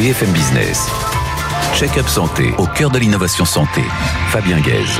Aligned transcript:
BFM 0.00 0.32
Business. 0.32 0.88
Check-up 1.74 2.08
santé 2.08 2.54
au 2.56 2.66
cœur 2.66 2.88
de 2.88 2.98
l'innovation 2.98 3.44
santé. 3.44 3.82
Fabien 4.30 4.58
Guèze. 4.58 4.98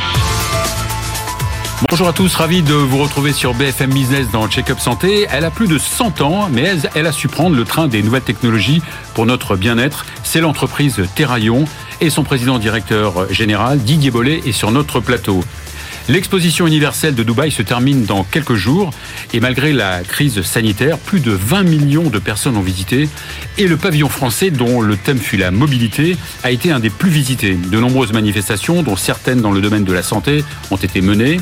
Bonjour 1.89 2.07
à 2.07 2.13
tous, 2.13 2.35
ravi 2.35 2.61
de 2.61 2.75
vous 2.75 2.99
retrouver 2.99 3.33
sur 3.33 3.55
BFM 3.55 3.95
Business 3.95 4.27
dans 4.31 4.47
Check-up 4.47 4.79
Santé. 4.79 5.27
Elle 5.31 5.47
a 5.47 5.51
plus 5.51 5.69
de 5.69 5.79
100 5.79 6.21
ans, 6.21 6.51
mais 6.53 6.77
elle, 6.95 7.07
a 7.07 7.13
su 7.13 7.29
prendre 7.29 7.57
le 7.57 7.65
train 7.65 7.89
des 7.89 8.03
nouvelles 8.03 8.21
technologies 8.21 8.83
pour 9.15 9.25
notre 9.25 9.57
bien-être. 9.57 10.05
C'est 10.23 10.43
l'entreprise 10.43 11.03
Terraillon 11.15 11.65
et 12.03 12.11
son 12.11 12.23
président 12.23 12.59
directeur 12.59 13.33
général 13.33 13.79
Didier 13.79 14.11
Bollet 14.11 14.43
est 14.45 14.53
sur 14.53 14.71
notre 14.71 15.01
plateau. 15.01 15.43
L'exposition 16.11 16.67
universelle 16.67 17.15
de 17.15 17.23
Dubaï 17.23 17.53
se 17.53 17.63
termine 17.63 18.05
dans 18.05 18.25
quelques 18.25 18.57
jours 18.57 18.91
et 19.33 19.39
malgré 19.39 19.73
la 19.73 20.01
crise 20.03 20.43
sanitaire, 20.43 20.99
plus 20.99 21.21
de 21.21 21.31
20 21.31 21.63
millions 21.63 22.11
de 22.11 22.19
personnes 22.19 22.57
ont 22.57 22.63
visité 22.63 23.09
et 23.59 23.69
le 23.69 23.77
pavillon 23.77 24.09
français, 24.09 24.51
dont 24.51 24.81
le 24.81 24.97
thème 24.97 25.19
fut 25.19 25.37
la 25.37 25.53
mobilité, 25.53 26.17
a 26.43 26.51
été 26.51 26.73
un 26.73 26.81
des 26.81 26.91
plus 26.91 27.11
visités. 27.11 27.55
De 27.55 27.79
nombreuses 27.79 28.13
manifestations, 28.13 28.83
dont 28.83 28.97
certaines 28.97 29.41
dans 29.41 29.53
le 29.53 29.61
domaine 29.61 29.85
de 29.85 29.93
la 29.93 30.03
santé, 30.03 30.43
ont 30.73 30.77
été 30.77 31.01
menées. 31.01 31.41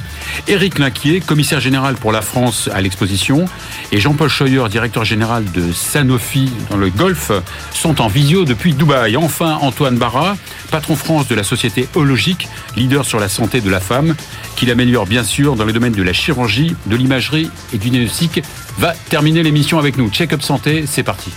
Éric 0.48 0.78
Linquier, 0.78 1.20
commissaire 1.20 1.60
général 1.60 1.94
pour 1.94 2.12
la 2.12 2.20
France 2.20 2.68
à 2.74 2.82
l'exposition, 2.82 3.46
et 3.90 4.00
Jean-Paul 4.00 4.28
Scheuer, 4.28 4.68
directeur 4.68 5.04
général 5.04 5.44
de 5.50 5.72
Sanofi 5.72 6.50
dans 6.70 6.76
le 6.76 6.90
Golfe, 6.90 7.32
sont 7.72 8.02
en 8.02 8.08
visio 8.08 8.44
depuis 8.44 8.74
Dubaï. 8.74 9.16
Enfin, 9.16 9.58
Antoine 9.62 9.96
Barra, 9.96 10.36
patron 10.70 10.94
France 10.94 11.26
de 11.26 11.34
la 11.34 11.44
société 11.44 11.88
Hologique, 11.94 12.48
leader 12.76 13.06
sur 13.06 13.18
la 13.18 13.30
santé 13.30 13.62
de 13.62 13.70
la 13.70 13.80
femme, 13.80 14.14
qu'il 14.58 14.72
améliore 14.72 15.06
bien 15.06 15.22
sûr 15.22 15.54
dans 15.54 15.64
les 15.64 15.72
domaines 15.72 15.92
de 15.92 16.02
la 16.02 16.12
chirurgie, 16.12 16.74
de 16.86 16.96
l'imagerie 16.96 17.48
et 17.72 17.78
du 17.78 17.90
diagnostic, 17.90 18.42
va 18.76 18.92
terminer 19.08 19.44
l'émission 19.44 19.78
avec 19.78 19.96
nous. 19.96 20.10
Check-up 20.10 20.42
santé, 20.42 20.82
c'est 20.84 21.04
parti. 21.04 21.30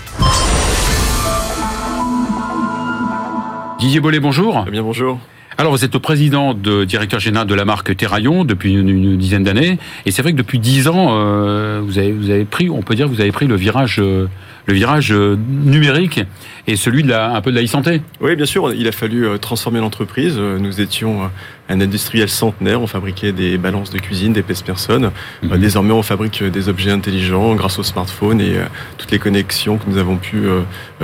Didier 3.79 3.99
Bollet, 3.99 4.19
bonjour. 4.19 4.65
Eh 4.67 4.71
bien, 4.71 4.81
bonjour. 4.81 5.19
Alors, 5.59 5.71
vous 5.71 5.85
êtes 5.85 5.93
le 5.93 5.99
président 5.99 6.55
de 6.55 6.83
directeur 6.83 7.19
général 7.19 7.45
de 7.45 7.53
la 7.53 7.63
marque 7.63 7.95
Terraillon 7.95 8.43
depuis 8.43 8.73
une, 8.73 9.17
dizaine 9.17 9.43
d'années, 9.43 9.77
et 10.07 10.11
c'est 10.11 10.23
vrai 10.23 10.31
que 10.31 10.37
depuis 10.37 10.57
dix 10.57 10.87
ans, 10.87 11.09
euh, 11.11 11.79
vous, 11.83 11.99
avez, 11.99 12.11
vous 12.13 12.31
avez 12.31 12.45
pris, 12.45 12.71
on 12.71 12.81
peut 12.81 12.95
dire, 12.95 13.05
que 13.05 13.13
vous 13.13 13.21
avez 13.21 13.31
pris 13.31 13.45
le 13.45 13.55
virage, 13.55 13.99
euh, 13.99 14.27
le 14.65 14.73
virage 14.73 15.11
euh, 15.11 15.37
numérique 15.47 16.21
et 16.67 16.75
celui 16.75 17.03
de 17.03 17.09
la, 17.09 17.35
un 17.35 17.41
peu 17.41 17.51
de 17.51 17.55
la 17.55 17.63
e-santé. 17.63 18.01
Oui, 18.19 18.35
bien 18.35 18.45
sûr. 18.45 18.73
Il 18.73 18.87
a 18.87 18.91
fallu 18.91 19.27
transformer 19.39 19.79
l'entreprise. 19.79 20.37
Nous 20.37 20.81
étions 20.81 21.29
un 21.69 21.81
industriel 21.81 22.29
centenaire. 22.29 22.81
On 22.81 22.87
fabriquait 22.87 23.31
des 23.31 23.57
balances 23.57 23.89
de 23.89 23.99
cuisine, 23.99 24.33
des 24.33 24.43
pèse 24.43 24.61
personnes. 24.61 25.11
Mhm. 25.43 25.57
Désormais, 25.57 25.93
on 25.93 26.03
fabrique 26.03 26.43
des 26.43 26.69
objets 26.69 26.91
intelligents 26.91 27.55
grâce 27.55 27.79
au 27.79 27.83
smartphone 27.83 28.39
et 28.41 28.57
toutes 28.97 29.11
les 29.11 29.19
connexions 29.19 29.77
que 29.77 29.89
nous 29.89 29.97
avons 29.97 30.17
pu 30.17 30.43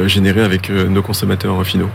générer 0.05 0.43
avec 0.43 0.69
nos 0.69 1.01
consommateurs 1.01 1.65
finaux. 1.65 1.89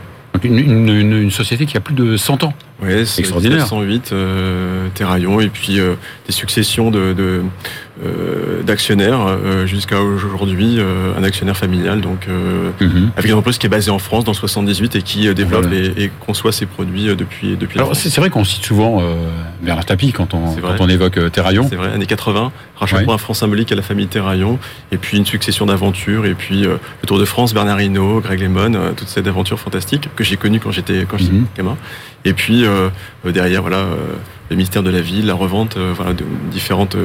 Une, 0.45 0.59
une, 0.59 1.13
une, 1.13 1.31
société 1.31 1.67
qui 1.67 1.77
a 1.77 1.81
plus 1.81 1.95
de 1.95 2.17
100 2.17 2.43
ans. 2.43 2.55
Oui, 2.83 3.07
c'est 3.07 3.21
extraordinaire. 3.21 3.67
108 3.67 4.11
euh, 4.13 4.89
Terraillon 4.95 5.41
et 5.41 5.49
puis 5.49 5.79
euh, 5.79 5.95
des 6.27 6.33
successions 6.33 6.91
de, 6.91 7.13
de 7.13 7.23
euh, 7.23 7.43
d'actionnaires 8.63 9.21
euh, 9.27 9.67
jusqu'à 9.67 10.01
aujourd'hui 10.01 10.77
euh, 10.79 11.13
un 11.17 11.23
actionnaire 11.25 11.57
familial 11.57 12.01
donc 12.01 12.27
mhm. 12.27 13.11
avec 13.17 13.27
une 13.27 13.35
entreprise 13.35 13.59
qui 13.59 13.67
est 13.67 13.69
basée 13.69 13.91
en 13.91 13.99
France 13.99 14.25
dans 14.25 14.33
78 14.33 14.97
et 14.97 15.03
qui 15.03 15.33
développe 15.35 15.67
et, 15.73 16.11
conçoit 16.21 16.53
ses 16.53 16.65
produits 16.65 17.15
depuis 17.15 17.57
depuis. 17.57 17.79
Alors 17.79 17.95
c'est 17.95 18.15
vrai 18.17 18.31
qu'on 18.31 18.45
cite 18.45 18.65
souvent 18.65 19.03
Bernard 19.63 19.85
Tapie 19.85 20.13
quand 20.13 20.33
on 20.33 20.55
quand 20.55 20.81
on 20.81 20.89
évoque 20.89 21.19
Terraillon. 21.33 21.67
C'est 21.69 21.77
vrai, 21.77 21.93
années 21.93 22.07
80, 22.07 22.51
rachat 22.77 23.01
pour 23.01 23.13
un 23.13 23.19
franc 23.19 23.35
symbolique 23.35 23.71
à 23.73 23.75
la 23.75 23.83
famille 23.83 24.07
Terraillon 24.07 24.59
et 24.91 24.97
puis 24.97 25.19
une 25.19 25.27
succession 25.27 25.67
d'aventures 25.67 26.25
et 26.25 26.35
puis 26.35 26.63
le 26.63 26.79
Tour 27.07 27.19
de 27.19 27.25
France, 27.25 27.53
Bernard 27.53 27.81
Hinault, 27.81 28.21
Greg 28.21 28.41
Lemon, 28.41 28.95
toutes 28.97 29.09
ces 29.09 29.27
aventures 29.29 29.61
fantastiques 29.61 30.09
que 30.17 30.25
j'ai 30.25 30.37
connues 30.37 30.61
quand 30.61 30.73
j'étais 30.73 31.05
quand 31.09 31.19
j'étais 31.19 31.33
mhm. 31.33 31.47
gamin. 31.57 31.77
Et 32.25 32.33
puis 32.33 32.65
derrière 33.25 33.61
voilà 33.61 33.85
le 34.49 34.57
ministère 34.57 34.83
de 34.83 34.91
la 34.91 35.03
ville, 35.03 35.27
la 35.27 35.35
revente, 35.35 35.77
voilà 35.77 36.15
de 36.15 36.25
différentes 36.51 36.97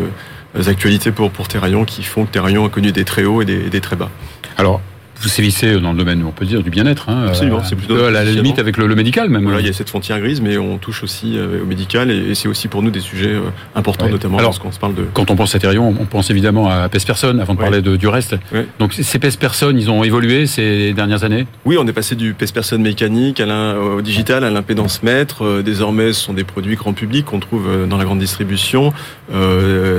actualités 0.55 1.11
pour, 1.11 1.31
pour 1.31 1.47
Terraillon 1.47 1.85
qui 1.85 2.03
font 2.03 2.25
que 2.25 2.31
Terraillon 2.31 2.65
a 2.65 2.69
connu 2.69 2.91
des 2.91 3.05
très 3.05 3.25
hauts 3.25 3.41
et 3.41 3.45
des, 3.45 3.69
des 3.69 3.81
très 3.81 3.95
bas. 3.95 4.09
Alors, 4.57 4.81
vous 5.21 5.29
sévissez 5.29 5.79
dans 5.79 5.91
le 5.91 5.97
domaine, 5.97 6.23
on 6.25 6.31
peut 6.31 6.45
dire, 6.45 6.61
du 6.61 6.69
bien-être. 6.69 7.09
Hein, 7.09 7.25
Absolument, 7.27 7.63
c'est 7.63 7.75
plutôt 7.75 8.03
à 8.03 8.11
la 8.11 8.23
limite 8.23 8.59
avec 8.59 8.77
le, 8.77 8.95
médical 8.95 9.29
même. 9.29 9.43
Voilà, 9.43 9.61
il 9.61 9.67
y 9.67 9.69
a 9.69 9.73
cette 9.73 9.89
frontière 9.89 10.19
grise, 10.19 10.41
mais 10.41 10.57
on 10.57 10.77
touche 10.77 11.03
aussi 11.03 11.37
euh, 11.37 11.63
au 11.63 11.65
médical 11.65 12.11
et, 12.11 12.35
c'est 12.35 12.47
aussi 12.47 12.67
pour 12.67 12.83
nous 12.83 12.91
des 12.91 12.99
sujets 12.99 13.33
euh, 13.33 13.49
importants, 13.75 14.09
notamment 14.09 14.39
lorsqu'on 14.39 14.71
se 14.71 14.79
parle 14.79 14.95
de. 14.95 15.05
Quand 15.13 15.31
on 15.31 15.35
pense 15.35 15.55
à 15.55 15.59
Thérion, 15.59 15.95
on 15.99 16.05
pense 16.05 16.29
évidemment 16.29 16.69
à 16.69 16.87
PES 16.89 17.05
Personne 17.05 17.39
avant 17.39 17.53
de 17.53 17.59
parler 17.59 17.81
de, 17.81 17.95
du 17.95 18.07
reste. 18.07 18.35
Donc 18.79 18.93
ces 18.93 19.19
PES 19.19 19.37
Personne, 19.39 19.79
ils 19.79 19.89
ont 19.89 20.03
évolué 20.03 20.45
ces 20.45 20.93
dernières 20.93 21.23
années? 21.23 21.47
Oui, 21.65 21.77
on 21.79 21.87
est 21.87 21.93
passé 21.93 22.15
du 22.15 22.33
PES 22.33 22.51
Personne 22.53 22.81
mécanique 22.81 23.39
à 23.39 23.47
au 23.79 24.01
digital, 24.01 24.43
à 24.43 24.49
l'impédance 24.49 25.03
mètre. 25.03 25.43
Euh, 25.43 25.63
désormais, 25.63 26.13
ce 26.13 26.21
sont 26.21 26.33
des 26.33 26.43
produits 26.43 26.75
grand 26.75 26.93
public 26.93 27.25
qu'on 27.25 27.39
trouve 27.39 27.67
dans 27.87 27.97
la 27.97 28.05
grande 28.05 28.19
distribution. 28.19 28.93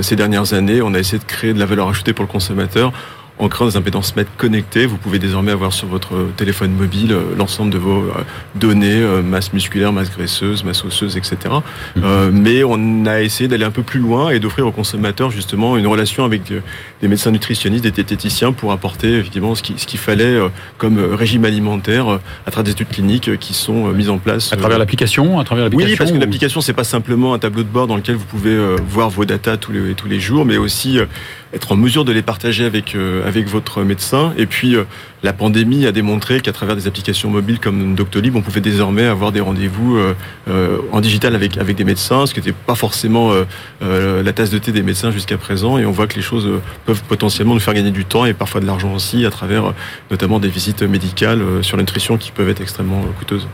ces 0.02 0.16
dernières 0.16 0.52
années, 0.52 0.80
on 0.82 0.94
a 0.94 0.98
essayé 0.98 1.18
de 1.18 1.24
créer 1.24 1.52
de 1.52 1.58
la 1.58 1.66
valeur 1.66 1.88
ajoutée 1.88 2.12
pour 2.12 2.24
le 2.24 2.30
consommateur 2.30 2.92
en 3.38 3.48
créant 3.48 3.68
des 3.68 3.76
impédances 3.76 4.16
mètres 4.16 4.30
connectées. 4.36 4.86
Vous 4.86 4.96
pouvez 4.96 5.18
désormais 5.18 5.52
avoir 5.52 5.72
sur 5.72 5.86
votre 5.86 6.28
téléphone 6.36 6.72
mobile 6.72 7.12
euh, 7.12 7.34
l'ensemble 7.36 7.70
de 7.70 7.78
vos 7.78 8.00
euh, 8.00 8.24
données, 8.56 9.00
euh, 9.00 9.22
masse 9.22 9.52
musculaire, 9.52 9.92
masse 9.92 10.10
graisseuse, 10.10 10.64
masse 10.64 10.84
osseuse, 10.84 11.16
etc. 11.16 11.36
Mhm. 11.96 12.30
mais 12.32 12.64
on 12.64 13.06
a 13.06 13.22
essayé 13.22 13.48
d'aller 13.48 13.64
un 13.64 13.70
peu 13.70 13.82
plus 13.82 14.00
loin 14.00 14.30
et 14.30 14.40
d'offrir 14.40 14.66
aux 14.66 14.72
consommateurs 14.72 15.30
justement 15.30 15.76
une 15.76 15.86
relation 15.86 16.24
avec 16.24 16.42
des 17.00 17.08
médecins 17.08 17.30
nutritionnistes, 17.30 17.84
des 17.84 17.90
diététiciens 17.90 18.52
pour 18.52 18.72
apporter 18.72 19.18
effectivement 19.18 19.54
ce 19.54 19.62
qu'il 19.62 19.78
ce 19.78 19.96
fallait 19.96 20.38
comme 20.78 20.98
régime 20.98 21.44
alimentaire 21.44 22.08
à 22.46 22.50
travers 22.50 22.64
des 22.64 22.70
études 22.72 22.88
cliniques 22.88 23.38
qui 23.38 23.54
sont 23.54 23.88
mises 23.88 24.10
en 24.10 24.18
place. 24.18 24.52
À 24.52 24.56
travers 24.56 24.78
l'application, 24.78 25.38
à 25.40 25.44
travers 25.44 25.64
l'application. 25.64 25.92
Oui, 25.92 25.96
parce 25.96 26.12
que 26.12 26.18
l'application 26.18 26.60
c'est 26.60 26.72
pas 26.72 26.84
simplement 26.84 27.34
un 27.34 27.38
tableau 27.38 27.62
de 27.62 27.68
bord 27.68 27.86
dans 27.86 27.96
lequel 27.96 28.16
vous 28.16 28.24
pouvez 28.24 28.56
voir 28.88 29.10
vos 29.10 29.24
datas 29.24 29.56
tous 29.56 29.72
les 29.72 29.94
tous 29.94 30.08
les 30.08 30.20
jours, 30.20 30.44
mais 30.44 30.56
aussi 30.56 30.98
être 31.54 31.72
en 31.72 31.76
mesure 31.76 32.04
de 32.04 32.12
les 32.12 32.22
partager 32.22 32.64
avec 32.64 32.96
avec 33.28 33.46
votre 33.46 33.82
médecin. 33.82 34.32
Et 34.36 34.46
puis 34.46 34.74
euh, 34.74 34.84
la 35.22 35.32
pandémie 35.32 35.86
a 35.86 35.92
démontré 35.92 36.40
qu'à 36.40 36.52
travers 36.52 36.74
des 36.74 36.86
applications 36.86 37.30
mobiles 37.30 37.60
comme 37.60 37.94
Doctolib, 37.94 38.34
on 38.34 38.42
pouvait 38.42 38.60
désormais 38.60 39.04
avoir 39.04 39.30
des 39.30 39.40
rendez-vous 39.40 39.98
euh, 39.98 40.78
en 40.92 41.00
digital 41.00 41.34
avec 41.34 41.58
avec 41.58 41.76
des 41.76 41.84
médecins, 41.84 42.26
ce 42.26 42.34
qui 42.34 42.40
n'était 42.40 42.52
pas 42.52 42.74
forcément 42.74 43.32
la 43.80 44.32
tasse 44.32 44.50
de 44.50 44.58
thé 44.58 44.72
des 44.72 44.82
médecins 44.82 45.10
jusqu'à 45.10 45.36
présent. 45.36 45.78
Et 45.78 45.86
on 45.86 45.90
voit 45.90 46.06
que 46.06 46.16
les 46.16 46.22
choses 46.22 46.48
peuvent 46.86 47.02
potentiellement 47.04 47.54
nous 47.54 47.60
faire 47.60 47.74
gagner 47.74 47.90
du 47.90 48.04
temps 48.04 48.24
et 48.24 48.32
parfois 48.32 48.60
de 48.60 48.66
l'argent 48.66 48.94
aussi 48.94 49.26
à 49.26 49.30
travers 49.30 49.74
notamment 50.10 50.40
des 50.40 50.48
visites 50.48 50.82
médicales 50.82 51.42
sur 51.62 51.76
la 51.76 51.82
nutrition 51.82 52.16
qui 52.16 52.32
peuvent 52.32 52.48
être 52.48 52.60
extrêmement 52.62 53.02
coûteuses. 53.18 53.46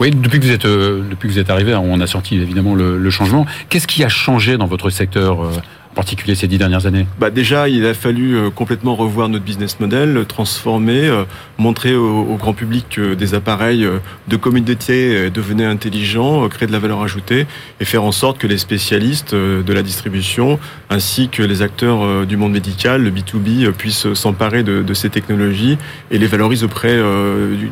Oui, 0.00 0.10
depuis 0.10 0.38
que 0.38 0.44
vous 0.44 0.52
êtes 0.52 0.66
depuis 0.66 1.28
que 1.28 1.32
vous 1.34 1.40
êtes 1.40 1.50
arrivé, 1.50 1.74
on 1.74 2.00
a 2.00 2.06
senti 2.06 2.36
évidemment 2.36 2.74
le 2.74 3.10
changement. 3.10 3.46
Qu'est-ce 3.68 3.86
qui 3.86 4.02
a 4.04 4.08
changé 4.08 4.56
dans 4.56 4.66
votre 4.66 4.90
secteur 4.90 5.50
particulier 5.98 6.36
ces 6.36 6.46
dix 6.46 6.58
dernières 6.58 6.86
années 6.86 7.08
bah 7.18 7.30
Déjà, 7.30 7.68
il 7.68 7.84
a 7.84 7.92
fallu 7.92 8.36
euh, 8.36 8.50
complètement 8.50 8.94
revoir 8.94 9.28
notre 9.28 9.44
business 9.44 9.80
model, 9.80 10.24
transformer, 10.28 11.08
euh, 11.08 11.24
montrer 11.58 11.96
au, 11.96 12.36
grand 12.36 12.52
public 12.52 12.86
que 12.88 13.14
des 13.14 13.34
appareils 13.34 13.84
euh, 13.84 13.98
de 14.28 14.36
communauté 14.36 15.28
devenaient 15.28 15.64
intelligents, 15.64 16.48
créer 16.48 16.68
de 16.68 16.72
la 16.72 16.78
valeur 16.78 17.02
ajoutée 17.02 17.48
et 17.80 17.84
faire 17.84 18.04
en 18.04 18.12
sorte 18.12 18.38
que 18.38 18.46
les 18.46 18.58
spécialistes 18.58 19.34
de 19.34 19.72
la 19.72 19.82
distribution 19.82 20.60
ainsi 20.88 21.28
que 21.30 21.42
les 21.42 21.62
acteurs 21.62 22.26
du 22.26 22.36
monde 22.36 22.52
médical, 22.52 23.02
le 23.02 23.10
B2B, 23.10 23.72
puissent 23.72 24.12
s'emparer 24.14 24.62
de, 24.62 24.94
ces 24.94 25.10
technologies 25.10 25.78
et 26.10 26.18
les 26.18 26.26
valorisent 26.26 26.64
auprès 26.64 26.96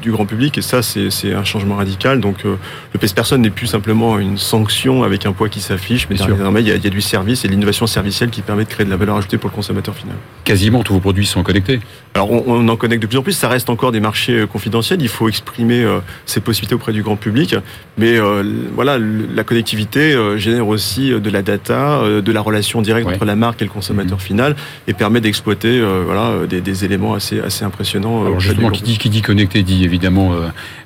du, 0.03 0.11
grand 0.11 0.27
public. 0.27 0.59
Et 0.59 0.63
ça, 0.63 0.83
c'est 0.83 1.33
un 1.33 1.45
changement 1.45 1.77
radical. 1.77 2.21
Donc, 2.21 2.45
le 2.45 2.99
PES 2.99 3.15
Personne 3.15 3.43
n'est 3.43 3.51
plus 3.51 3.67
simplement 3.67 4.19
une 4.19 4.39
sanction 4.39 5.03
avec 5.03 5.27
un 5.27 5.33
poids 5.33 5.49
qui 5.49 5.61
s'affiche, 5.61 6.09
mais 6.11 6.17
désormais, 6.17 6.63
il 6.63 6.69
y, 6.69 6.73
a, 6.73 6.77
il 6.77 6.85
y 6.85 6.87
a 6.87 6.91
du 6.91 7.01
service 7.01 7.45
et 7.45 7.49
l'innovation 7.49 7.87
service 7.87 8.16
qui 8.25 8.41
permet 8.41 8.65
de 8.65 8.69
créer 8.69 8.87
de 8.87 8.91
la 8.91 8.97
valeur 8.97 9.17
ajoutée 9.17 9.39
pour 9.39 9.51
le 9.51 9.55
consommateur 9.55 9.95
final. 9.95 10.17
Quasiment 10.45 10.83
tous 10.83 10.95
vos 10.95 11.01
produits 11.01 11.27
sont 11.27 11.43
connectés. 11.43 11.81
Alors 12.15 12.31
on, 12.31 12.67
en 12.67 12.77
connecte 12.77 13.03
de 13.03 13.07
plus 13.07 13.19
en 13.19 13.23
plus, 13.23 13.33
ça 13.33 13.49
reste 13.49 13.69
encore 13.69 13.93
des 13.93 14.01
marchés 14.01 14.41
euh, 14.41 14.47
confidentiels, 14.47 15.03
il 15.03 15.09
faut 15.09 15.29
exprimer 15.29 15.83
euh, 15.83 15.99
ces 16.25 16.41
possibilités 16.41 16.75
auprès 16.75 16.93
du 16.93 17.03
grand 17.03 17.17
public, 17.17 17.55
mais 17.99 18.19
euh, 18.19 18.43
voilà, 18.75 18.97
la 18.99 19.45
connectivité 19.45 20.17
génère 20.39 20.67
aussi 20.67 21.11
de 21.11 21.31
la 21.31 21.43
data, 21.43 22.01
de 22.23 22.33
la 22.33 22.41
relation 22.41 22.81
directe 22.81 23.09
entre 23.09 23.25
la 23.27 23.37
marque 23.37 23.61
et 23.61 23.65
le 23.65 23.71
consommateur 23.71 24.19
mhm. 24.19 24.25
final, 24.25 24.57
et 24.89 24.95
permet 24.95 25.21
d'exploiter 25.21 25.83
voilà, 26.05 26.47
des, 26.47 26.85
éléments 26.85 27.15
assez, 27.15 27.41
assez 27.41 27.65
impressionnants. 27.65 28.25
Alors 28.25 28.41
justement, 28.41 28.71
qui 28.71 28.83
dit, 28.83 28.99
qui 28.99 29.11
dit 29.11 29.23
connecté 29.23 29.63
dit 29.63 29.85
évidemment 29.85 30.33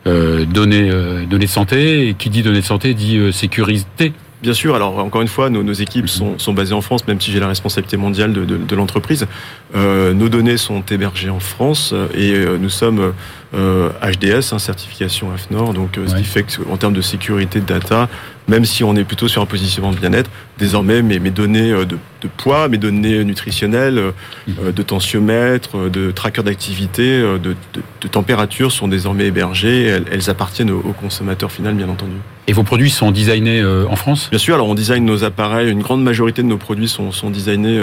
données, 0.04 0.90
données 1.28 1.46
de 1.46 1.50
santé, 1.50 2.08
et 2.08 2.14
qui 2.14 2.30
dit 2.30 2.42
données 2.42 2.60
de 2.60 2.66
santé 2.66 2.94
dit 2.94 3.32
sécurité. 3.32 4.12
Bien 4.42 4.54
sûr, 4.54 4.74
alors 4.74 4.96
encore 4.98 5.20
une 5.20 5.28
fois, 5.28 5.50
nos, 5.50 5.72
équipes 5.72 6.06
mhm. 6.20 6.38
sont, 6.38 6.52
basées 6.54 6.72
en 6.72 6.80
France, 6.80 7.06
même 7.06 7.20
si 7.20 7.30
j'ai 7.30 7.40
la 7.40 7.48
responsabilité 7.48 7.96
mondiale 7.98 8.32
de, 8.32 8.74
l'entreprise. 8.74 9.26
Euh, 9.74 10.14
nos 10.14 10.28
données 10.28 10.56
sont 10.56 10.82
hébergées 10.90 11.28
en 11.28 11.40
France 11.40 11.94
et 12.14 12.32
euh, 12.32 12.56
nous 12.58 12.70
sommes 12.70 13.12
HDS, 13.52 13.56
euh, 13.56 14.40
hein, 14.52 14.58
certification 14.58 15.32
AFNOR, 15.32 15.74
donc 15.74 15.98
ce 16.06 16.14
qui 16.14 16.24
fait 16.24 16.44
qu'en 16.44 16.76
termes 16.76 16.92
de 16.92 17.00
sécurité 17.00 17.60
de 17.60 17.66
data, 17.66 18.08
même 18.46 18.64
si 18.64 18.84
on 18.84 18.94
est 18.94 19.02
plutôt 19.02 19.26
sur 19.26 19.42
un 19.42 19.46
positionnement 19.46 19.92
de 19.92 19.96
bien-être, 19.96 20.30
désormais 20.58 21.02
mes, 21.02 21.18
mes 21.18 21.30
données 21.30 21.70
de, 21.72 21.84
de, 21.84 22.28
poids, 22.36 22.68
mes 22.68 22.78
données 22.78 23.24
nutritionnelles, 23.24 24.12
mmh. 24.46 24.70
de 24.72 24.82
tensiomètre, 24.82 25.90
de 25.90 26.10
tracker 26.12 26.42
d'activité, 26.42 27.20
de, 27.20 27.38
de, 27.38 27.56
de, 28.00 28.08
température 28.08 28.70
sont 28.70 28.88
désormais 28.88 29.26
hébergées. 29.26 29.86
Elles, 29.86 30.04
elles 30.12 30.30
appartiennent 30.30 30.70
au, 30.70 30.78
au, 30.78 30.92
consommateur 30.92 31.50
final, 31.50 31.74
bien 31.74 31.88
entendu. 31.88 32.12
Et 32.46 32.52
vos 32.52 32.64
produits 32.64 32.90
sont 32.90 33.10
designés 33.10 33.64
en 33.64 33.96
France? 33.96 34.28
Bien 34.30 34.38
sûr. 34.38 34.54
Alors 34.54 34.68
on 34.68 34.74
design 34.74 35.04
nos 35.04 35.22
appareils. 35.24 35.70
Une 35.70 35.82
grande 35.82 36.02
majorité 36.02 36.42
de 36.42 36.48
nos 36.48 36.56
produits 36.56 36.88
sont, 36.88 37.12
sont 37.12 37.30
designés 37.30 37.80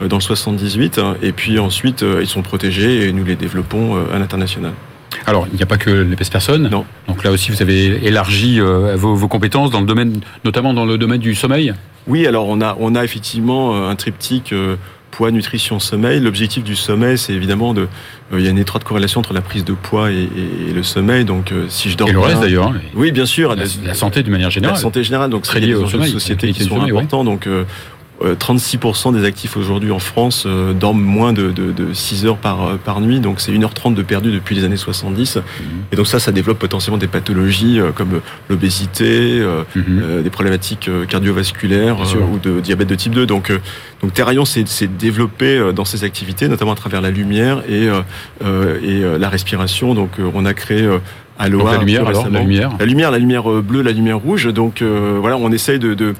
dans 0.00 0.16
le 0.16 0.22
78, 0.22 0.98
hein, 0.98 1.16
et 1.22 1.32
puis 1.32 1.58
ensuite 1.58 2.04
ils 2.20 2.26
sont 2.26 2.42
protégés 2.42 3.08
et 3.08 3.12
nous 3.12 3.24
les 3.24 3.36
développons 3.36 3.96
à 4.12 4.18
l'international. 4.18 4.72
Alors, 5.26 5.46
il 5.52 5.56
n'y 5.56 5.62
a 5.62 5.66
pas 5.66 5.76
que 5.76 5.90
l'épaisse 5.90 6.30
personne. 6.30 6.68
Non. 6.68 6.84
Donc 7.08 7.24
là 7.24 7.30
aussi, 7.30 7.50
vous 7.50 7.62
avez 7.62 8.06
élargi 8.06 8.60
euh, 8.60 8.96
vos, 8.96 9.14
vos, 9.14 9.28
compétences 9.28 9.70
dans 9.70 9.80
le 9.80 9.86
domaine, 9.86 10.20
notamment 10.44 10.74
dans 10.74 10.84
le 10.84 10.98
domaine 10.98 11.20
du 11.20 11.34
sommeil. 11.34 11.74
Oui, 12.06 12.26
alors 12.26 12.48
on 12.48 12.60
a, 12.60 12.76
on 12.80 12.94
a 12.94 13.04
effectivement 13.04 13.88
un 13.88 13.94
triptyque 13.94 14.52
euh, 14.52 14.76
poids, 15.10 15.30
nutrition, 15.30 15.78
sommeil. 15.78 16.20
L'objectif 16.20 16.64
du 16.64 16.76
sommeil, 16.76 17.18
c'est 17.18 17.32
évidemment 17.32 17.74
de. 17.74 17.82
Euh, 18.32 18.38
il 18.38 18.44
y 18.44 18.46
a 18.46 18.50
une 18.50 18.58
étroite 18.58 18.84
corrélation 18.84 19.20
entre 19.20 19.34
la 19.34 19.42
prise 19.42 19.64
de 19.64 19.74
poids 19.74 20.10
et, 20.10 20.14
et, 20.14 20.70
et 20.70 20.72
le 20.72 20.82
sommeil. 20.82 21.24
Donc, 21.24 21.52
euh, 21.52 21.66
si 21.68 21.90
je 21.90 21.96
dors 21.96 22.08
et 22.08 22.12
le 22.12 22.18
reste 22.18 22.40
d'ailleurs. 22.40 22.72
Oui, 22.94 23.12
bien 23.12 23.26
sûr. 23.26 23.54
La, 23.54 23.64
la, 23.84 23.94
santé 23.94 24.22
d'une 24.22 24.32
manière 24.32 24.50
générale. 24.50 24.76
La 24.76 24.80
santé 24.80 25.02
générale. 25.04 25.30
Donc, 25.30 25.42
très 25.42 25.60
lié 25.60 25.74
au 25.74 25.86
sommeil. 25.86 26.10
société 26.10 26.52
qui 26.52 26.64
sont 26.64 26.80
importants. 26.80 27.20
Ouais. 27.20 27.24
Donc, 27.24 27.48
36% 28.22 29.14
des 29.14 29.24
actifs 29.24 29.56
aujourd'hui 29.56 29.92
en 29.92 29.98
France 29.98 30.44
euh, 30.46 30.74
dorment 30.74 31.00
moins 31.00 31.32
de, 31.32 31.50
de, 31.50 31.72
de 31.72 31.94
6 31.94 32.26
heures 32.26 32.36
par, 32.36 32.76
par 32.78 33.00
nuit, 33.00 33.20
donc 33.20 33.40
c'est 33.40 33.50
1h30 33.50 33.94
de 33.94 34.02
perdu 34.02 34.30
depuis 34.30 34.54
les 34.54 34.64
années 34.64 34.76
70. 34.76 35.36
Mmh. 35.36 35.40
Et 35.92 35.96
donc 35.96 36.06
ça, 36.06 36.18
ça 36.20 36.30
développe 36.30 36.58
potentiellement 36.58 36.98
des 36.98 37.06
pathologies 37.06 37.80
euh, 37.80 37.92
comme 37.92 38.20
l'obésité, 38.50 39.40
euh, 39.40 39.62
mmh. 39.74 40.22
des 40.22 40.30
problématiques 40.30 40.90
cardiovasculaires 41.08 41.98
ou 42.32 42.38
de 42.38 42.60
diabète 42.60 42.88
de 42.88 42.94
type 42.94 43.14
2. 43.14 43.24
Donc, 43.24 43.52
donc 44.02 44.12
Terraillon 44.12 44.44
s'est 44.44 44.64
développé 44.86 45.72
dans 45.74 45.84
ses 45.84 46.04
activités, 46.04 46.48
notamment 46.48 46.72
à 46.72 46.76
travers 46.76 47.00
la 47.00 47.10
lumière 47.10 47.62
et, 47.68 47.88
et 48.82 49.18
la 49.18 49.28
respiration. 49.28 49.94
Donc 49.94 50.12
on 50.34 50.44
a 50.44 50.54
créé 50.54 50.86
à 51.38 51.48
la 51.48 51.78
lumière, 51.78 52.06
alors, 52.06 52.28
la 52.28 52.40
lumière, 52.40 52.70
la 52.78 52.86
lumière, 52.86 53.10
la 53.10 53.18
lumière 53.18 53.44
bleue, 53.44 53.82
la 53.82 53.92
lumière 53.92 54.18
rouge. 54.18 54.46
Donc 54.52 54.82
voilà, 54.82 55.36
on 55.36 55.52
essaye 55.52 55.78
de, 55.78 55.94
de 55.94 56.14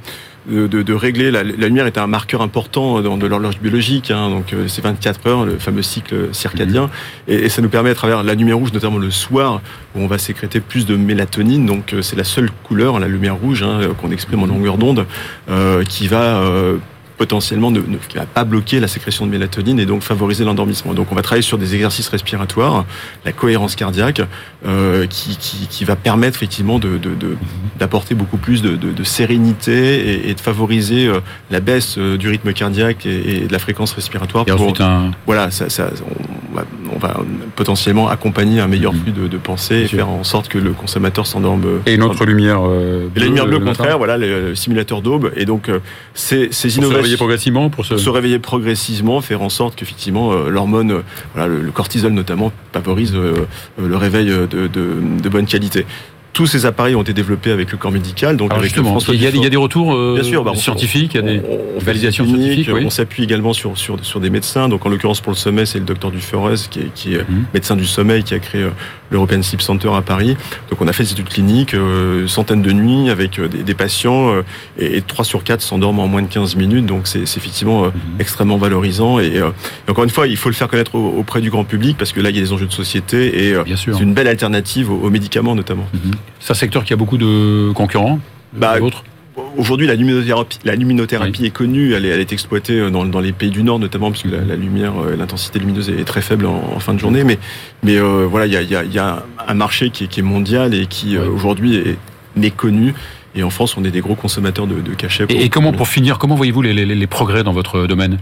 de, 0.49 0.67
de, 0.67 0.83
de, 0.83 0.93
régler. 0.95 1.31
La, 1.31 1.43
la, 1.43 1.67
lumière 1.67 1.87
est 1.87 1.99
un 1.99 2.07
marqueur 2.07 2.43
important 2.43 3.01
dans, 3.01 3.17
de 3.17 3.27
l'horloge 3.27 3.59
biologique, 3.59 4.11
hein, 4.11 4.31
donc 4.31 4.53
euh, 4.53 4.69
c'est 4.69 4.83
24 4.83 5.27
heures, 5.27 5.45
le 5.45 5.59
fameux 5.59 5.83
cycle 5.83 6.33
circadien, 6.33 6.87
mmh. 6.87 6.91
et, 7.29 7.35
et, 7.35 7.49
ça 7.49 7.63
nous 7.63 7.69
permet 7.69 7.91
à 7.91 7.95
travers 7.95 8.23
la 8.23 8.35
lumière 8.35 8.57
rouge, 8.57 8.73
notamment 8.73 8.99
le 8.99 9.11
soir, 9.11 9.61
où 9.95 10.01
on 10.01 10.07
va 10.07 10.19
sécréter 10.19 10.61
plus 10.61 10.87
de 10.87 10.97
mélatonine, 10.97 11.67
donc 11.67 11.93
euh, 11.93 12.03
c'est 12.03 12.17
la 12.17 12.25
seule 12.25 12.51
couleur, 12.65 12.99
la 12.99 13.09
lumière 13.09 13.37
rouge, 13.37 13.63
hein, 13.63 13.81
qu'on 14.01 14.11
exprime 14.11 14.43
en 14.43 14.47
longueur 14.47 14.79
d'onde, 14.79 15.07
euh, 15.51 15.85
qui 15.85 16.09
va 16.09 16.39
euh, 16.41 16.79
potentiellement 17.21 17.71
ne, 17.71 17.81
ne, 17.81 17.99
qui 17.99 18.17
va 18.17 18.25
pas 18.25 18.45
bloquer 18.45 18.81
la 18.81 18.89
sécrétion 18.89 19.27
de 19.27 19.31
mélatonine 19.31 19.79
et 19.79 19.85
donc 19.85 20.01
favoriser 20.01 20.43
l'endormissement. 20.43 20.95
Donc 20.95 21.13
on 21.13 21.15
va 21.15 21.21
travailler 21.21 21.43
sur 21.43 21.59
des 21.59 21.75
exercices 21.75 22.09
respiratoires, 22.09 22.87
la 23.27 23.33
cohérence 23.33 23.77
cardiaque, 23.77 24.23
euh, 24.67 25.07
qui, 25.07 25.37
qui, 25.37 25.67
qui, 25.69 25.85
va 25.85 25.97
permettre 25.97 26.39
effectivement 26.39 26.79
de, 26.79 26.99
d'apporter 27.79 28.15
de, 28.15 28.21
beaucoup 28.21 28.39
plus 28.39 28.63
de, 28.63 28.75
de 28.75 29.05
sérénité 29.05 30.01
et, 30.13 30.31
et, 30.31 30.35
de 30.35 30.41
favoriser 30.41 31.09
euh, 31.09 31.21
la 31.51 31.61
baisse 31.61 31.99
euh, 31.99 32.17
du 32.17 32.31
rythme 32.31 32.55
cardiaque 32.55 33.05
et, 33.05 33.43
et 33.43 33.47
de 33.47 33.53
la 33.53 33.59
fréquence 33.59 33.93
respiratoire. 33.93 34.47
Et 34.49 34.53
pour, 34.53 34.81
un... 34.81 35.11
Voilà, 35.27 35.51
ça, 35.51 35.69
ça, 35.69 35.91
on, 36.07 36.57
va, 36.57 36.65
on, 36.95 36.99
va, 36.99 37.21
potentiellement 37.57 38.09
accompagner 38.09 38.61
un 38.61 38.69
meilleur 38.69 38.95
flux 38.95 39.13
de, 39.13 39.37
pensée 39.39 39.77
et 39.77 39.89
faire 39.89 40.09
en 40.09 40.25
sorte 40.25 40.49
que 40.49 40.59
le 40.59 40.73
consommateur 40.73 41.27
s'endorme. 41.27 41.63
Et 41.87 41.95
une 41.95 42.03
autre 42.03 42.25
lumière 42.25 42.61
bleue, 42.63 43.11
La 43.17 43.25
lumière 43.25 43.47
bleue, 43.47 43.57
au 43.57 43.61
contraire, 43.61 43.99
voilà, 43.99 44.17
le, 44.19 44.55
simulateur 44.55 45.03
d'aube. 45.03 45.33
Et 45.37 45.45
donc, 45.45 45.71
ces, 46.15 46.49
ces 46.51 46.77
innovations 46.77 47.01
réveiller 47.01 47.17
progressivement 47.17 47.71
pour 47.71 47.85
se... 47.85 47.97
se 47.97 48.11
réveiller 48.11 48.39
progressivement, 48.39 49.21
faire 49.21 49.43
en 49.43 49.49
sorte 49.49 49.77
qu'effectivement 49.77 50.33
euh, 50.33 50.51
l'hormone, 50.51 50.91
euh, 50.91 51.03
voilà, 51.35 51.49
le, 51.49 51.71
cortisol 51.71 52.13
notamment, 52.13 52.53
favorise 52.73 53.15
euh, 53.15 53.47
le 53.79 53.97
réveil 53.97 54.27
de, 54.29 54.47
de, 54.47 54.69
de 55.23 55.29
bonne 55.29 55.47
qualité 55.47 55.87
tous 56.33 56.47
ces 56.47 56.67
appareils 56.67 56.95
ont 56.95 57.03
été 57.03 57.13
développés 57.13 57.51
avec 57.51 57.73
le 57.73 57.79
corps 57.79 57.91
médical. 57.91 58.37
Donc 58.37 58.53
avec 58.53 58.73
il 58.73 58.77
y, 58.77 59.27
a, 59.27 59.31
il 59.31 59.43
y, 59.43 59.47
a, 59.47 59.51
des 59.51 59.57
retours 59.57 59.95
euh, 59.95 60.15
Bien 60.15 60.23
sûr, 60.23 60.45
bah, 60.45 60.55
scientifiques, 60.55 61.15
il 61.15 61.17
y 61.17 61.21
a 61.21 61.23
des 61.23 61.41
on, 61.77 61.79
validations 61.81 62.25
scientifiques. 62.25 62.71
Oui. 62.73 62.83
On 62.87 62.91
s'appuie 62.91 63.25
également 63.25 63.53
sur, 63.53 63.77
sur, 63.77 64.03
sur 64.05 64.21
des 64.21 64.31
médecins. 64.31 64.69
Donc 64.69 64.87
en 64.87 64.89
l'occurrence 64.89 65.21
pour 65.21 65.33
le 65.33 65.37
sommeil, 65.37 65.67
c'est 65.67 65.79
le 65.79 65.85
docteur 65.85 66.11
Duforez 66.11 66.55
qui 66.71 66.81
est, 66.81 66.95
qui 66.95 67.15
est 67.15 67.23
mmh. 67.23 67.45
médecin 67.53 67.77
du 67.77 67.85
sommeil 67.85 68.23
qui 68.23 68.35
a 68.35 68.39
créé 68.39 68.67
l'European 69.11 69.43
Sleep 69.43 69.61
Center 69.61 69.91
à 69.95 70.03
Paris. 70.03 70.37
Donc 70.71 70.81
on 70.81 70.89
a 70.89 70.93
fait 70.93 71.03
des 71.03 71.13
études 71.13 71.29
cliniques, 71.29 71.75
euh, 71.75 72.29
centaines 72.29 72.63
de 72.63 72.73
nuits 72.73 73.11
avec 73.11 73.41
des, 73.41 73.63
des 73.63 73.75
patients 73.75 74.33
euh, 74.33 74.43
et, 74.79 74.99
et 74.99 75.03
3 75.03 75.25
sur 75.25 75.43
4 75.43 75.61
s'endorment 75.61 76.01
en 76.01 76.09
moins 76.09 76.23
de 76.23 76.29
15 76.29 76.55
minutes. 76.57 76.87
Donc 76.87 77.07
c'est 77.07 77.21
effectivement 77.21 77.87
mmh. 77.87 77.93
extrêmement 78.21 78.57
valorisant. 78.57 79.19
Et, 79.19 79.27
et, 79.37 79.91
encore 79.91 80.05
une 80.05 80.11
fois, 80.11 80.29
il 80.29 80.37
faut 80.37 80.49
le 80.49 80.55
faire 80.55 80.69
connaître 80.69 80.95
auprès 80.95 81.41
du 81.41 81.51
grand 81.51 81.65
public 81.65 81.97
parce 81.99 82.13
que 82.13 82.21
là, 82.21 82.31
il 82.31 82.37
y 82.37 82.39
a 82.39 82.43
des 82.43 82.53
enjeux 82.53 82.67
de 82.67 82.73
société 82.73 83.49
et 83.49 83.55
c'est 83.77 84.01
une 84.01 84.15
belle 84.15 84.29
alternative 84.29 84.91
aux, 84.91 85.01
aux 85.01 85.11
médicaments 85.11 85.55
notamment. 85.55 85.87
Mmh. 85.93 86.11
C'est 86.39 86.53
un 86.53 86.55
secteur 86.55 86.85
qui 86.85 86.93
a 86.93 86.97
beaucoup 86.97 87.19
de 87.19 87.73
concurrents 87.73 88.19
bah, 88.53 88.77
Aujourd'hui, 89.57 89.87
la 89.87 89.95
luminothérapie, 89.95 90.59
la 90.65 90.75
luminothérapie 90.75 91.41
oui. 91.41 91.47
est 91.47 91.51
connue, 91.51 91.95
elle 91.95 92.05
est, 92.05 92.09
elle 92.09 92.21
est 92.21 92.33
exploitée 92.33 92.91
dans, 92.91 93.07
dans, 93.07 93.21
les 93.21 93.33
pays 93.33 93.51
du 93.51 93.63
Nord 93.63 93.79
notamment, 93.79 94.11
parce 94.11 94.23
que 94.23 94.29
la, 94.29 94.41
la 94.41 94.57
lumière, 94.57 94.93
l'intensité 95.17 95.59
lumineuse 95.59 95.89
est 95.89 96.05
très 96.05 96.21
faible 96.21 96.47
en, 96.47 96.75
en, 96.75 96.79
fin 96.79 96.93
de 96.93 96.99
journée. 96.99 97.25
Mais, 97.25 97.39
mais 97.83 97.97
euh, 97.97 98.27
voilà, 98.29 98.47
il 98.47 98.53
y 98.53 98.57
a, 98.57 98.63
y, 98.63 98.77
a, 98.77 98.85
y 98.85 98.99
a, 98.99 99.23
un 99.47 99.55
marché 99.55 99.91
qui 99.91 100.05
est, 100.05 100.07
qui 100.09 100.21
est 100.21 100.25
mondial 100.25 100.75
et 100.75 100.87
qui 100.87 101.17
oui. 101.17 101.27
aujourd'hui 101.27 101.77
est 101.77 101.97
méconnu. 102.37 102.95
Et 103.35 103.43
en 103.43 103.51
France, 103.51 103.77
on 103.77 103.85
est 103.85 103.91
des 103.91 104.01
gros 104.01 104.17
consommateurs 104.17 104.67
de, 104.67 104.81
de 104.81 104.95
cachets. 104.95 105.25
Et, 105.29 105.45
et, 105.45 105.49
comment, 105.49 105.73
pour 105.73 105.89
finir, 105.89 106.19
comment 106.19 106.35
voyez-vous 106.35 106.63
les, 106.63 106.75
les, 106.75 106.85
les 106.85 107.07
progrès 107.07 107.45
dans 107.45 107.53
votre 107.53 107.87
domaine? 107.87 108.19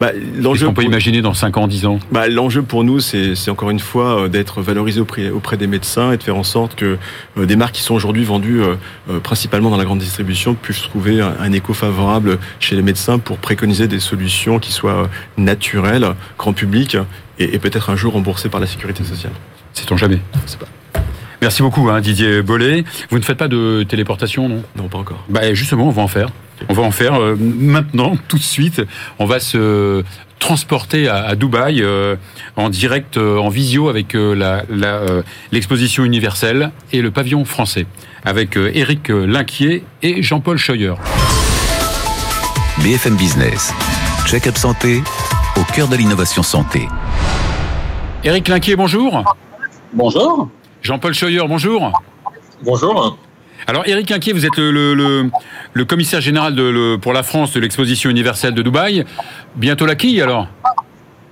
Bah, 0.00 0.12
Qu'est-ce 0.12 0.64
qu'on 0.64 0.72
peut 0.72 0.82
pour... 0.82 0.84
imaginer 0.84 1.22
dans 1.22 1.34
5 1.34 1.56
ans, 1.56 1.66
10 1.66 1.86
ans? 1.86 1.98
Bah, 2.12 2.28
L'enjeu 2.28 2.62
pour 2.62 2.84
nous, 2.84 3.00
c'est 3.00 3.50
encore 3.50 3.70
une 3.70 3.80
fois 3.80 4.24
euh, 4.24 4.28
d'être 4.28 4.62
valorisé 4.62 5.00
auprès, 5.00 5.30
auprès, 5.30 5.56
des 5.56 5.66
médecins 5.66 6.12
et 6.12 6.16
de 6.16 6.22
faire 6.22 6.36
en 6.36 6.44
sorte 6.44 6.76
que 6.76 6.98
euh, 7.36 7.46
des 7.46 7.56
marques 7.56 7.74
qui 7.74 7.82
sont 7.82 7.94
aujourd'hui 7.94 8.24
vendues 8.24 8.62
euh, 8.62 9.20
principalement 9.20 9.70
dans 9.70 9.76
la 9.76 9.84
grande 9.84 9.98
distribution 9.98 10.54
puissent 10.54 10.82
trouver 10.82 11.20
un, 11.20 11.34
un, 11.40 11.52
écho 11.52 11.74
favorable 11.74 12.38
chez 12.60 12.76
les 12.76 12.82
médecins 12.82 13.18
pour 13.18 13.38
préconiser 13.38 13.88
des 13.88 14.00
solutions 14.00 14.58
qui 14.58 14.72
soient 14.72 15.08
naturelles, 15.36 16.06
grand 16.38 16.52
public 16.52 16.96
et, 17.38 17.54
et 17.54 17.58
peut-être 17.58 17.90
un 17.90 17.96
jour 17.96 18.12
remboursées 18.12 18.48
par 18.48 18.60
la 18.60 18.66
sécurité 18.66 19.04
sociale. 19.04 19.32
Sait-on 19.72 19.96
jamais? 19.96 20.20
C'est 20.46 20.58
pas. 20.58 20.66
Merci 21.40 21.62
beaucoup 21.62 21.88
hein, 21.88 22.00
Didier 22.00 22.42
Bollet. 22.42 22.84
Vous 23.10 23.18
ne 23.18 23.24
faites 23.24 23.38
pas 23.38 23.48
de 23.48 23.84
téléportation, 23.88 24.48
non? 24.48 24.62
Non, 24.76 24.88
pas 24.88 24.98
encore. 24.98 25.24
Bah, 25.28 25.54
justement, 25.54 25.86
on 25.86 25.90
va 25.90 26.02
en 26.02 26.08
faire. 26.08 26.30
On 26.68 26.74
va 26.74 26.82
en 26.82 26.90
faire 26.90 27.14
euh, 27.14 27.36
maintenant, 27.38 28.16
tout 28.26 28.38
de 28.38 28.42
suite. 28.42 28.82
On 29.20 29.26
va 29.26 29.38
se 29.38 30.02
transporter 30.40 31.08
à, 31.08 31.24
à 31.24 31.34
Dubaï 31.36 31.82
euh, 31.82 32.16
en 32.56 32.68
direct, 32.70 33.16
euh, 33.16 33.38
en 33.38 33.48
visio 33.48 33.88
avec 33.88 34.14
l'exposition 34.14 36.02
la, 36.02 36.06
la, 36.06 36.10
universelle 36.10 36.70
et 36.92 37.02
le 37.02 37.10
pavillon 37.10 37.44
français, 37.44 37.86
avec 38.24 38.56
Éric 38.56 39.08
Linquier 39.08 39.84
et 40.02 40.22
Jean-Paul 40.22 40.58
Scheuer. 40.58 40.94
BFM 42.78 43.16
Business, 43.16 43.72
check-up 44.26 44.56
santé 44.56 45.02
au 45.56 45.64
cœur 45.72 45.88
de 45.88 45.96
l'innovation 45.96 46.42
santé. 46.42 46.88
Éric 48.24 48.48
Linquier, 48.48 48.76
bonjour. 48.76 49.24
Bonjour. 49.92 50.48
Jean-Paul 50.82 51.14
Scheuer, 51.14 51.40
bonjour. 51.48 51.92
Bonjour. 52.62 53.18
Alors, 53.66 53.86
Éric 53.86 54.10
Inquiet, 54.12 54.32
vous 54.32 54.46
êtes 54.46 54.56
le, 54.56 54.94
le, 54.94 55.30
le 55.72 55.84
commissaire 55.84 56.20
général 56.20 56.54
de, 56.54 56.96
pour 56.96 57.12
la 57.12 57.22
France 57.22 57.52
de 57.52 57.60
l'exposition 57.60 58.08
universelle 58.10 58.54
de 58.54 58.62
Dubaï. 58.62 59.04
Bientôt 59.56 59.86
la 59.86 59.94
quille, 59.94 60.22
alors 60.22 60.46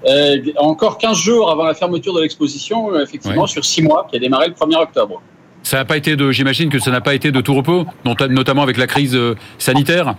euh, 0.06 0.36
Encore 0.58 0.98
15 0.98 1.16
jours 1.16 1.50
avant 1.50 1.64
la 1.64 1.74
fermeture 1.74 2.14
de 2.14 2.20
l'exposition, 2.20 2.92
euh, 2.92 3.02
effectivement, 3.02 3.42
ouais. 3.42 3.48
sur 3.48 3.64
6 3.64 3.82
mois, 3.82 4.06
qui 4.10 4.16
a 4.16 4.18
démarré 4.18 4.48
le 4.48 4.54
1er 4.54 4.76
octobre. 4.82 5.22
Ça 5.62 5.78
n'a 5.78 5.84
pas 5.84 5.96
été 5.96 6.16
de, 6.16 6.30
j'imagine 6.30 6.68
que 6.68 6.78
ça 6.78 6.90
n'a 6.90 7.00
pas 7.00 7.14
été 7.14 7.32
de 7.32 7.40
tout 7.40 7.54
repos, 7.54 7.86
notamment 8.04 8.62
avec 8.62 8.76
la 8.76 8.86
crise 8.86 9.14
euh, 9.14 9.34
sanitaire 9.58 10.14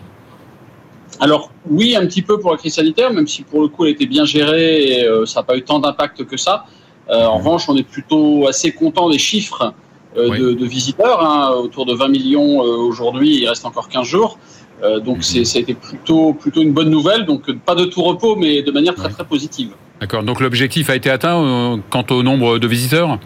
alors 1.20 1.52
oui, 1.70 1.96
un 1.96 2.06
petit 2.06 2.22
peu 2.22 2.40
pour 2.40 2.52
la 2.52 2.58
crise 2.58 2.76
sanitaire, 2.76 3.12
même 3.12 3.28
si 3.28 3.42
pour 3.44 3.62
le 3.62 3.68
coup 3.70 3.86
elle 3.86 3.92
était 3.92 4.06
bien 4.06 4.26
gérée 4.26 4.84
et 4.84 5.06
euh, 5.06 5.26
ça 5.26 5.40
n'a 5.40 5.44
pas 5.46 5.58
eu 5.58 5.64
tant 5.64 5.80
d'impact 5.80 6.26
que 6.26 6.38
ça. 6.38 6.66
Euh, 7.10 7.26
en 7.26 7.38
revanche, 7.38 7.70
on 7.70 7.78
est 7.78 7.88
plutôt 7.88 8.48
assez 8.48 8.72
content 8.72 9.10
des 9.10 9.18
chiffres 9.18 9.74
euh, 10.18 10.30
oui. 10.30 10.40
de, 10.40 10.52
de, 10.54 10.66
visiteurs, 10.66 11.22
hein, 11.22 11.52
autour 11.52 11.86
de 11.86 11.94
20 11.94 12.08
millions 12.10 12.64
euh, 12.64 12.78
aujourd'hui, 12.78 13.38
il 13.38 13.48
reste 13.48 13.66
encore 13.66 13.88
15 13.90 14.06
jours. 14.06 14.40
donc 15.04 15.20
mmh. 15.20 15.44
ça 15.44 15.58
a 15.58 15.62
été 15.62 15.74
plutôt, 15.74 16.34
plutôt 16.34 16.62
une 16.62 16.74
bonne 16.74 16.90
nouvelle, 16.90 17.26
donc 17.26 17.52
pas 17.66 17.76
de 17.76 17.86
tout 17.86 18.04
repos, 18.04 18.36
mais 18.36 18.62
de 18.62 18.72
manière 18.72 18.96
très 18.96 19.10
très 19.10 19.26
positive. 19.26 19.72
D'accord, 20.00 20.24
donc 20.24 20.40
l'objectif 20.40 20.90
a 20.90 20.96
été 20.96 21.10
atteint 21.10 21.80
quant 21.90 22.06
au 22.12 22.22
nombre 22.24 22.60
de 22.60 22.68
visiteurs? 22.68 23.18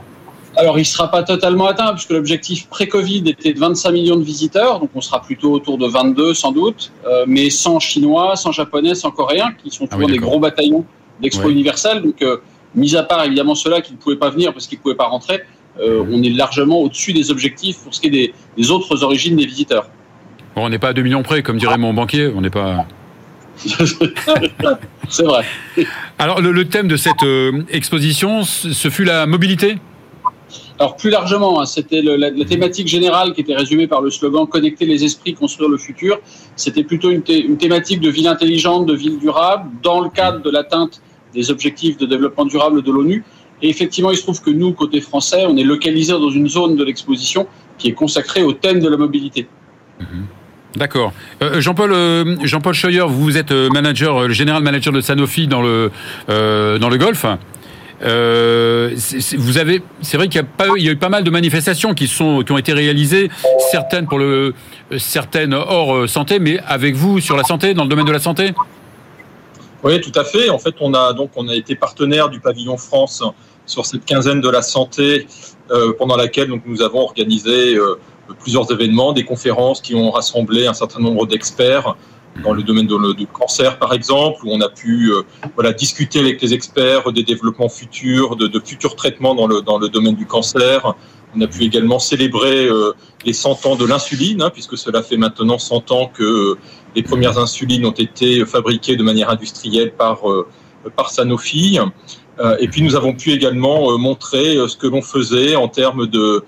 Alors, 0.57 0.77
il 0.77 0.81
ne 0.81 0.85
sera 0.85 1.09
pas 1.09 1.23
totalement 1.23 1.67
atteint, 1.67 1.93
puisque 1.93 2.09
l'objectif 2.09 2.67
pré-Covid 2.67 3.23
était 3.27 3.53
de 3.53 3.59
25 3.59 3.91
millions 3.91 4.17
de 4.17 4.23
visiteurs, 4.23 4.79
donc 4.79 4.89
on 4.93 5.01
sera 5.01 5.21
plutôt 5.21 5.53
autour 5.53 5.77
de 5.77 5.87
22 5.87 6.33
sans 6.33 6.51
doute, 6.51 6.91
euh, 7.07 7.23
mais 7.25 7.49
sans 7.49 7.79
Chinois, 7.79 8.35
sans 8.35 8.51
Japonais, 8.51 8.95
sans 8.95 9.11
Coréens, 9.11 9.53
qui 9.63 9.71
sont 9.71 9.87
toujours 9.87 10.03
ah 10.03 10.11
oui, 10.11 10.11
des 10.11 10.17
gros 10.17 10.39
bataillons 10.39 10.85
d'Expo 11.21 11.45
ouais. 11.45 11.53
universelle. 11.53 12.01
Donc, 12.01 12.21
euh, 12.21 12.37
mis 12.75 12.95
à 12.95 13.03
part 13.03 13.23
évidemment 13.25 13.55
ceux-là 13.55 13.81
qui 13.81 13.93
ne 13.93 13.97
pouvaient 13.97 14.17
pas 14.17 14.29
venir 14.29 14.53
parce 14.53 14.67
qu'ils 14.67 14.77
ne 14.77 14.83
pouvaient 14.83 14.95
pas 14.95 15.07
rentrer, 15.07 15.41
euh, 15.79 16.03
on 16.09 16.21
est 16.23 16.29
largement 16.29 16.79
au-dessus 16.81 17.13
des 17.13 17.31
objectifs 17.31 17.79
pour 17.79 17.93
ce 17.93 18.01
qui 18.01 18.07
est 18.07 18.11
des, 18.11 18.33
des 18.57 18.71
autres 18.71 19.03
origines 19.03 19.35
des 19.35 19.45
visiteurs. 19.45 19.87
on 20.55 20.69
n'est 20.69 20.79
pas 20.79 20.89
à 20.89 20.93
2 20.93 21.01
millions 21.01 21.23
près, 21.23 21.43
comme 21.43 21.57
dirait 21.57 21.77
mon 21.77 21.93
banquier. 21.93 22.31
On 22.35 22.41
n'est 22.41 22.49
pas. 22.49 22.85
C'est 25.09 25.23
vrai. 25.23 25.45
Alors, 26.17 26.41
le, 26.41 26.65
thème 26.65 26.87
de 26.87 26.97
cette 26.97 27.23
euh, 27.23 27.63
exposition, 27.69 28.43
ce 28.43 28.89
fut 28.89 29.03
la 29.03 29.25
mobilité? 29.25 29.77
Alors 30.81 30.95
plus 30.95 31.11
largement, 31.11 31.61
hein, 31.61 31.65
c'était 31.65 32.01
la, 32.01 32.31
thématique 32.45 32.87
générale 32.87 33.33
qui 33.33 33.41
était 33.41 33.53
résumée 33.53 33.85
par 33.85 34.01
le 34.01 34.09
slogan 34.09 34.47
Connecter 34.47 34.87
les 34.87 35.03
esprits, 35.03 35.35
construire 35.35 35.69
le 35.69 35.77
futur. 35.77 36.19
C'était 36.55 36.83
plutôt 36.83 37.11
une, 37.11 37.21
thématique 37.21 37.99
de 37.99 38.09
ville 38.09 38.27
intelligente, 38.27 38.87
de 38.87 38.95
ville 38.95 39.19
durable, 39.19 39.69
dans 39.83 40.01
le 40.01 40.09
cadre 40.09 40.41
de 40.41 40.49
l'atteinte 40.49 40.99
des 41.33 41.51
objectifs 41.51 41.97
de 41.97 42.05
développement 42.05 42.45
durable 42.45 42.81
de 42.81 42.91
l'ONU. 42.91 43.23
Et 43.61 43.69
effectivement, 43.69 44.11
il 44.11 44.17
se 44.17 44.23
trouve 44.23 44.41
que 44.41 44.49
nous, 44.49 44.73
côté 44.73 45.01
français, 45.01 45.45
on 45.47 45.55
est 45.57 45.63
localisé 45.63 46.13
dans 46.13 46.31
une 46.31 46.49
zone 46.49 46.75
de 46.75 46.83
l'exposition 46.83 47.47
qui 47.77 47.89
est 47.89 47.93
consacrée 47.93 48.43
au 48.43 48.53
thème 48.53 48.79
de 48.79 48.89
la 48.89 48.97
mobilité. 48.97 49.47
Mhm. 49.99 50.25
D'accord. 50.75 51.11
Euh, 51.41 51.59
Jean-Paul 51.59 51.91
euh, 51.91 52.37
Jean-Paul 52.43 52.73
Scheuer, 52.73 53.05
vous 53.07 53.37
êtes 53.37 53.51
euh, 53.51 53.69
manager, 53.69 54.27
le 54.27 54.33
général 54.33 54.63
manager 54.63 54.93
de 54.93 55.01
Sanofi 55.01 55.47
dans 55.47 55.61
le 55.61 55.91
dans 56.27 56.89
le 56.89 56.97
Golfe. 56.97 57.25
vous 57.99 59.51
c'est 60.01 60.17
vrai 60.17 60.27
qu'il 60.29 60.41
y 60.41 60.63
a 60.63 60.77
y 60.77 60.87
a 60.87 60.91
eu 60.91 60.95
pas 60.95 61.09
mal 61.09 61.23
de 61.23 61.29
manifestations 61.29 61.93
qui 61.93 62.07
sont, 62.07 62.43
qui 62.43 62.51
ont 62.53 62.57
été 62.57 62.71
réalisées, 62.71 63.29
certaines 63.71 64.07
pour 64.07 64.19
le, 64.19 64.53
certaines 64.97 65.53
hors 65.53 66.07
santé, 66.07 66.39
mais 66.39 66.59
avec 66.65 66.95
vous 66.95 67.19
sur 67.19 67.35
la 67.35 67.43
santé, 67.43 67.73
dans 67.73 67.83
le 67.83 67.89
domaine 67.89 68.05
de 68.05 68.11
la 68.11 68.19
santé? 68.19 68.53
Oui, 69.83 69.99
tout 70.01 70.11
à 70.19 70.23
fait. 70.23 70.49
En 70.49 70.59
fait, 70.59 70.75
on 70.79 70.93
a 70.93 71.13
donc 71.13 71.31
on 71.35 71.47
a 71.47 71.55
été 71.55 71.75
partenaire 71.75 72.29
du 72.29 72.39
pavillon 72.39 72.77
France 72.77 73.23
sur 73.65 73.85
cette 73.85 74.05
quinzaine 74.05 74.41
de 74.41 74.49
la 74.49 74.61
santé, 74.61 75.27
pendant 75.97 76.17
laquelle 76.17 76.49
donc 76.49 76.63
nous 76.65 76.81
avons 76.81 76.99
organisé 76.99 77.77
plusieurs 78.39 78.71
événements, 78.71 79.13
des 79.13 79.23
conférences 79.23 79.81
qui 79.81 79.95
ont 79.95 80.11
rassemblé 80.11 80.67
un 80.67 80.73
certain 80.73 80.99
nombre 80.99 81.25
d'experts 81.25 81.95
dans 82.43 82.53
le 82.53 82.63
domaine 82.63 82.87
du 82.87 83.27
cancer, 83.27 83.77
par 83.77 83.93
exemple, 83.93 84.45
où 84.45 84.51
on 84.51 84.61
a 84.61 84.69
pu 84.69 85.11
euh, 85.11 85.23
voilà, 85.55 85.73
discuter 85.73 86.19
avec 86.19 86.41
les 86.41 86.53
experts 86.53 87.11
des 87.11 87.23
développements 87.23 87.67
futurs, 87.67 88.37
de, 88.37 88.61
futurs 88.63 88.95
traitements 88.95 89.35
dans 89.35 89.47
le, 89.47 89.61
dans 89.61 89.77
le 89.77 89.89
domaine 89.89 90.15
du 90.15 90.25
cancer. 90.25 90.95
On 91.35 91.41
a 91.41 91.47
pu 91.47 91.63
également 91.63 91.99
célébrer 91.99 92.67
euh, 92.67 92.93
les 93.25 93.33
100 93.33 93.65
ans 93.65 93.75
de 93.75 93.85
l'insuline, 93.85 94.41
hein, 94.41 94.49
puisque 94.49 94.77
cela 94.77 95.01
fait 95.03 95.17
maintenant 95.17 95.57
100 95.57 95.91
ans 95.91 96.11
que 96.13 96.57
les 96.95 97.03
premières 97.03 97.37
insulines 97.37 97.85
ont 97.85 97.91
été 97.91 98.45
fabriquées 98.45 98.95
de 98.97 99.03
manière 99.03 99.29
industrielle 99.29 99.93
par, 99.93 100.29
euh, 100.29 100.47
par 100.95 101.09
Sanofi. 101.09 101.79
et 102.59 102.67
puis 102.67 102.81
nous 102.81 102.95
avons 102.95 103.13
pu 103.13 103.31
également 103.31 103.97
montrer 103.99 104.55
ce 104.67 104.75
que 104.75 104.87
l'on 104.87 105.03
faisait 105.03 105.55
en 105.55 105.67
termes 105.67 106.07
de 106.07 106.43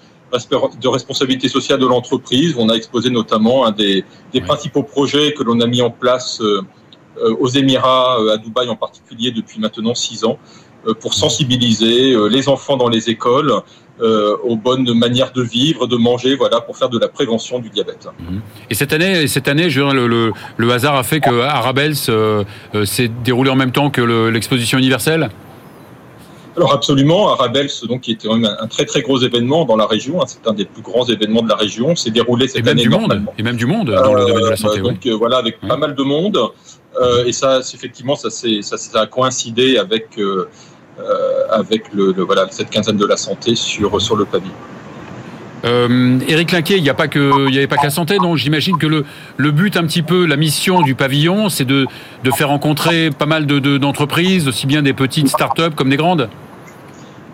de 0.81 0.87
responsabilité 0.87 1.47
sociale 1.47 1.79
de 1.79 1.87
l'entreprise. 1.87 2.55
On 2.57 2.69
a 2.69 2.73
exposé 2.73 3.09
notamment 3.09 3.65
un 3.65 3.71
des, 3.71 4.03
principaux 4.45 4.83
projets 4.83 5.33
que 5.33 5.43
l'on 5.43 5.59
a 5.59 5.67
mis 5.67 5.81
en 5.81 5.91
place 5.91 6.41
euh, 6.41 6.61
euh, 7.17 7.35
aux 7.39 7.47
Émirats, 7.47 8.17
euh, 8.19 8.33
à 8.33 8.37
Dubaï 8.37 8.69
en 8.69 8.75
particulier, 8.75 9.31
depuis 9.31 9.59
maintenant 9.59 9.93
six 9.93 10.25
ans, 10.25 10.39
pour 10.99 11.13
sensibiliser 11.13 12.15
les 12.29 12.49
enfants 12.49 12.77
dans 12.77 12.89
les 12.89 13.09
écoles 13.09 13.53
aux 14.01 14.55
bonnes 14.57 14.93
manières 14.93 15.31
de 15.31 15.41
vivre, 15.41 15.87
de 15.87 15.95
manger, 15.95 16.35
voilà, 16.35 16.59
pour 16.61 16.77
faire 16.77 16.89
de 16.89 16.99
la 16.99 17.07
prévention 17.07 17.59
du 17.59 17.69
diabète. 17.69 18.07
Mhm. 18.19 18.41
Et 18.69 18.75
cette 18.75 18.91
année, 18.91 19.27
cette 19.27 19.47
année, 19.47 19.69
le, 19.69 20.31
le, 20.57 20.71
hasard 20.71 20.95
a 20.95 21.03
fait 21.03 21.19
que 21.19 21.41
Arabels 21.41 21.95
s'est 21.95 23.11
déroulé 23.23 23.49
en 23.49 23.55
même 23.55 23.71
temps 23.71 23.89
que 23.89 24.01
l'exposition 24.29 24.77
universelle? 24.77 25.29
Alors 26.55 26.73
absolument, 26.73 27.31
Arabels, 27.31 27.69
donc 27.87 28.01
qui 28.01 28.11
était 28.11 28.27
même 28.27 28.45
un, 28.45 28.67
très 28.67 28.85
très 28.85 29.01
gros 29.01 29.19
événement 29.19 29.65
dans 29.65 29.75
la 29.75 29.87
région, 29.87 30.21
hein, 30.21 30.25
c'est 30.27 30.47
un 30.47 30.53
des 30.53 30.65
plus 30.65 30.83
grands 30.83 31.05
événements 31.05 31.41
de 31.41 31.49
la 31.49 31.55
région, 31.55 31.95
s'est 31.95 32.11
déroulé 32.11 32.47
cette 32.47 32.65
et 32.65 32.69
année 32.69 32.83
même 32.83 32.83
du 32.83 32.89
monde, 32.89 33.25
et 33.37 33.43
même 33.43 33.55
du 33.55 33.65
monde 33.65 33.89
dans 33.89 34.13
le 34.13 34.25
domaine 34.25 34.43
de 34.43 34.49
la 34.49 34.57
santé. 34.57 34.79
Euh, 34.79 34.83
donc 34.83 35.05
euh, 35.05 35.15
voilà, 35.15 35.37
avec 35.37 35.59
pas 35.61 35.77
mal 35.77 35.95
de 35.95 36.03
monde, 36.03 36.37
euh, 37.01 37.25
et 37.25 37.31
ça, 37.31 37.59
effectivement, 37.73 38.15
ça, 38.15 38.29
ça, 38.29 38.77
ça 38.77 39.01
a 39.01 39.07
coïncidé 39.07 39.77
avec 39.77 40.09
avec 41.49 41.93
le, 41.93 42.13
voilà 42.23 42.47
cette 42.51 42.69
quinzaine 42.69 42.97
de 42.97 43.05
la 43.05 43.17
santé 43.17 43.55
sur 43.55 44.01
sur 44.01 44.15
le 44.15 44.25
pavillon. 44.25 44.53
Euh, 45.65 46.19
Éric 46.27 46.51
Linquet, 46.51 46.77
il 46.77 46.83
n'y 46.83 46.89
a 46.89 46.93
pas 46.93 47.07
que, 47.07 47.47
il 47.47 47.55
y 47.55 47.57
avait 47.57 47.67
pas 47.67 47.77
que 47.77 47.85
la 47.85 47.89
santé, 47.89 48.17
donc 48.17 48.35
j'imagine 48.35 48.77
que 48.77 48.87
le, 48.87 49.05
le 49.37 49.51
but 49.51 49.77
un 49.77 49.83
petit 49.83 50.01
peu, 50.01 50.25
la 50.25 50.35
mission 50.35 50.81
du 50.81 50.93
pavillon, 50.93 51.47
c'est 51.47 51.63
de, 51.63 51.87
de 52.23 52.31
faire 52.31 52.49
rencontrer 52.49 53.11
pas 53.11 53.25
mal 53.25 53.45
d'entreprises, 53.45 54.43
de, 54.43 54.49
aussi 54.49 54.67
bien 54.67 54.81
des 54.81 54.93
petites 54.93 55.29
start-up 55.29 55.73
comme 55.75 55.89
des 55.89 55.95
grandes. 55.95 56.29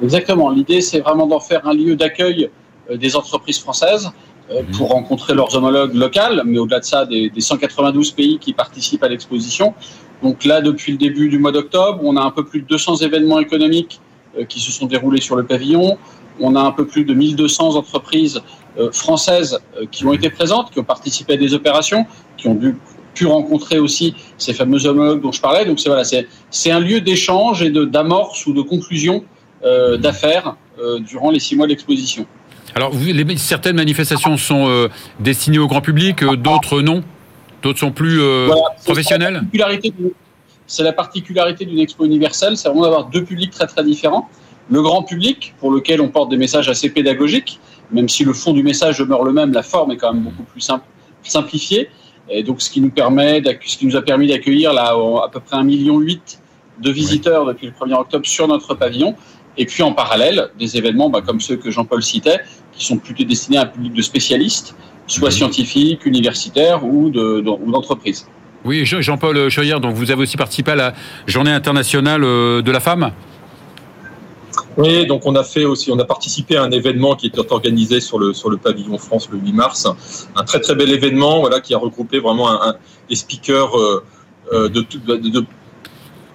Exactement. 0.03 0.49
L'idée, 0.51 0.81
c'est 0.81 0.99
vraiment 0.99 1.25
d'en 1.25 1.39
faire 1.39 1.67
un 1.67 1.73
lieu 1.73 1.95
d'accueil 1.95 2.49
euh, 2.89 2.97
des 2.97 3.15
entreprises 3.15 3.59
françaises 3.59 4.11
euh, 4.51 4.61
mhm. 4.61 4.77
pour 4.77 4.89
rencontrer 4.89 5.33
leurs 5.33 5.55
homologues 5.55 5.95
locales, 5.95 6.43
mais 6.45 6.59
au-delà 6.59 6.79
de 6.79 6.85
ça, 6.85 7.05
des, 7.05 7.31
192 7.35 8.11
pays 8.11 8.37
qui 8.37 8.53
participent 8.53 9.03
à 9.03 9.09
l'exposition. 9.09 9.73
Donc 10.23 10.45
là, 10.45 10.61
depuis 10.61 10.91
le 10.91 10.97
début 10.97 11.29
du 11.29 11.39
mois 11.39 11.51
d'octobre, 11.51 11.99
on 12.03 12.17
a 12.17 12.21
un 12.21 12.31
peu 12.31 12.43
plus 12.43 12.61
de 12.61 12.67
200 12.67 12.97
événements 12.97 13.39
économiques 13.39 14.01
euh, 14.37 14.45
qui 14.45 14.59
se 14.59 14.71
sont 14.71 14.85
déroulés 14.85 15.21
sur 15.21 15.35
le 15.35 15.45
pavillon. 15.45 15.97
On 16.39 16.55
a 16.55 16.61
un 16.61 16.71
peu 16.71 16.85
plus 16.85 17.03
de 17.03 17.13
1200 17.13 17.75
entreprises 17.75 18.41
françaises 18.93 19.59
qui 19.91 20.05
ont 20.05 20.13
été 20.13 20.29
présentes, 20.29 20.71
qui 20.71 20.79
ont 20.79 20.85
participé 20.85 21.33
à 21.33 21.37
des 21.37 21.53
opérations, 21.53 22.05
qui 22.37 22.47
ont 22.47 22.57
pu 23.13 23.25
rencontrer 23.25 23.79
aussi 23.79 24.15
ces 24.37 24.53
fameux 24.53 24.85
homologues 24.85 25.21
dont 25.21 25.33
je 25.33 25.41
parlais. 25.41 25.65
Donc 25.65 25.81
c'est 25.81 25.89
voilà, 25.89 26.03
c'est 26.05 26.71
un 26.71 26.79
lieu 26.79 27.01
d'échange 27.01 27.61
et 27.61 27.71
d'amorce 27.71 28.45
ou 28.45 28.53
de 28.53 28.61
conclusion 28.61 29.25
euh, 29.65 29.97
d'affaires 29.97 30.55
euh, 30.81 30.99
durant 30.99 31.31
les 31.31 31.39
six 31.39 31.57
mois 31.57 31.67
d'exposition. 31.67 32.25
Alors, 32.75 32.93
certaines 33.35 33.75
manifestations 33.75 34.37
sont 34.37 34.69
euh, 34.69 34.87
destinées 35.19 35.59
au 35.59 35.67
grand 35.67 35.81
public, 35.81 36.23
d'autres 36.23 36.81
non? 36.81 37.03
D'autres 37.61 37.79
sont 37.79 37.91
plus 37.91 38.21
professionnelles 38.85 39.41
C'est 40.67 40.83
la 40.83 40.93
particularité 40.93 41.65
d'une 41.65 41.79
expo 41.79 42.05
universelle, 42.05 42.55
c'est 42.55 42.69
vraiment 42.69 42.83
d'avoir 42.83 43.05
deux 43.05 43.23
publics 43.23 43.51
très 43.51 43.67
très 43.67 43.83
différents. 43.83 44.29
Le 44.69 44.81
grand 44.83 45.01
public, 45.01 45.55
pour 45.59 45.71
lequel 45.71 45.99
on 45.99 46.09
porte 46.09 46.29
des 46.29 46.37
messages 46.37 46.69
assez 46.69 46.89
pédagogiques, 46.89 47.59
même 47.91 48.07
si 48.07 48.23
le 48.23 48.33
fond 48.33 48.53
du 48.53 48.61
message 48.61 48.99
demeure 48.99 49.23
le 49.23 49.33
même, 49.33 49.51
la 49.51 49.63
forme 49.63 49.91
est 49.91 49.97
quand 49.97 50.13
même 50.13 50.23
beaucoup 50.23 50.43
plus 50.43 50.61
simple, 50.61 50.85
simplifiée. 51.23 51.89
Et 52.29 52.43
donc, 52.43 52.61
ce 52.61 52.69
qui 52.69 52.79
nous 52.81 52.91
permet, 52.91 53.41
ce 53.65 53.77
qui 53.77 53.87
nous 53.87 53.95
a 53.95 54.03
permis 54.03 54.27
d'accueillir 54.27 54.71
là 54.73 54.93
à 55.23 55.29
peu 55.31 55.39
près 55.39 55.57
1,8 55.57 55.63
million 55.63 55.99
de 55.99 56.91
visiteurs 56.91 57.45
depuis 57.45 57.65
le 57.67 57.73
1er 57.73 57.95
octobre 57.95 58.27
sur 58.27 58.47
notre 58.47 58.75
pavillon. 58.75 59.15
Et 59.57 59.65
puis 59.65 59.83
en 59.83 59.91
parallèle, 59.93 60.49
des 60.57 60.77
événements 60.77 61.09
bah, 61.09 61.21
comme 61.25 61.41
ceux 61.41 61.57
que 61.57 61.71
Jean-Paul 61.71 62.03
citait, 62.03 62.39
qui 62.71 62.85
sont 62.85 62.97
plutôt 62.97 63.23
destinés 63.23 63.57
à 63.57 63.63
un 63.63 63.65
public 63.65 63.93
de 63.93 64.01
spécialistes, 64.01 64.75
soit 65.09 65.29
mhm. 65.29 65.35
scientifiques, 65.35 66.05
universitaires 66.05 66.83
ou 66.85 67.09
d'entreprises. 67.09 68.27
oui, 68.65 68.85
Jean-Paul 68.85 69.49
Scheuer, 69.49 69.79
donc 69.79 69.95
vous 69.95 70.11
avez 70.11 70.23
aussi 70.23 70.37
participé 70.37 70.71
à 70.71 70.75
la 70.75 70.93
Journée 71.27 71.51
internationale 71.51 72.23
euh, 72.23 72.61
de 72.61 72.71
la 72.71 72.79
femme? 72.79 73.11
Oui, 74.77 75.05
donc 75.05 75.25
on 75.25 75.35
a 75.35 75.43
fait 75.43 75.65
aussi, 75.65 75.91
on 75.91 75.99
a 75.99 76.05
participé 76.05 76.55
à 76.55 76.63
un 76.63 76.71
événement 76.71 77.15
qui 77.15 77.27
était 77.27 77.51
organisé 77.51 77.99
sur 77.99 78.19
le 78.19 78.33
sur 78.33 78.49
le 78.49 78.57
pavillon 78.57 78.97
France 78.97 79.29
le 79.31 79.37
8 79.37 79.53
mars, 79.53 79.87
un 80.35 80.43
très 80.43 80.59
très 80.59 80.75
bel 80.75 80.89
événement, 80.91 81.41
voilà, 81.41 81.59
qui 81.59 81.73
a 81.73 81.77
regroupé 81.77 82.19
vraiment 82.19 82.49
un, 82.49 82.75
des 83.09 83.15
speakers 83.15 83.77
euh, 83.77 84.03
euh, 84.53 84.69
de, 84.69 84.85
de, 85.05 85.29
de, 85.29 85.45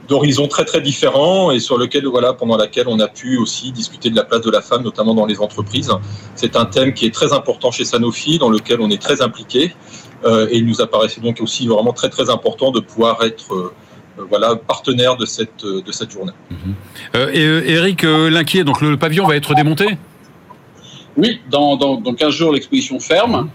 d'horizons 0.09 0.49
très 0.49 0.65
très 0.65 0.81
différents 0.81 1.51
et 1.51 1.61
sur 1.61 1.79
lequel 1.79 2.07
voilà 2.07 2.33
pendant 2.33 2.57
laquelle 2.57 2.89
on 2.89 3.01
a 3.01 3.09
pu 3.09 3.37
aussi 3.37 3.73
discuter 3.73 4.11
de 4.11 4.17
la 4.17 4.25
place 4.25 4.43
de 4.43 4.51
la 4.51 4.61
femme 4.61 4.83
notamment 4.83 5.15
dans 5.15 5.27
les 5.27 5.41
entreprises. 5.41 5.91
C'est 6.35 6.57
un 6.57 6.67
thème 6.67 6.95
qui 6.95 7.07
est 7.07 7.15
très 7.15 7.33
important 7.33 7.71
chez 7.71 7.85
Sanofi 7.85 8.39
dans 8.39 8.51
lequel 8.51 8.81
on 8.81 8.91
est 8.91 9.01
très 9.01 9.23
impliqué 9.23 9.73
euh, 10.25 10.49
et 10.51 10.59
il 10.59 10.67
nous 10.67 10.81
apparaissait 10.81 11.21
donc 11.21 11.41
aussi 11.41 11.67
vraiment 11.67 11.93
très 11.93 12.11
très 12.11 12.31
important 12.31 12.71
de 12.71 12.81
pouvoir 12.81 13.23
être 13.25 13.55
euh, 13.55 13.75
voilà 14.29 14.57
partenaire 14.57 15.17
de 15.17 15.27
cette 15.27 15.65
de 15.65 15.93
cette 15.93 16.11
journée. 16.11 16.33
Mhm. 16.51 16.75
Euh, 17.17 17.31
et 17.33 17.73
Eric 17.73 18.03
Linquier, 18.03 18.65
donc 18.65 18.81
le 18.81 18.97
pavillon 18.97 19.27
va 19.27 19.37
être 19.37 19.55
démonté? 19.55 19.87
Oui, 21.17 21.41
dans, 21.49 21.77
dans, 21.77 22.01
dans 22.01 22.13
15 22.13 22.31
jours 22.31 22.53
l'exposition 22.53 22.99
ferme. 22.99 23.49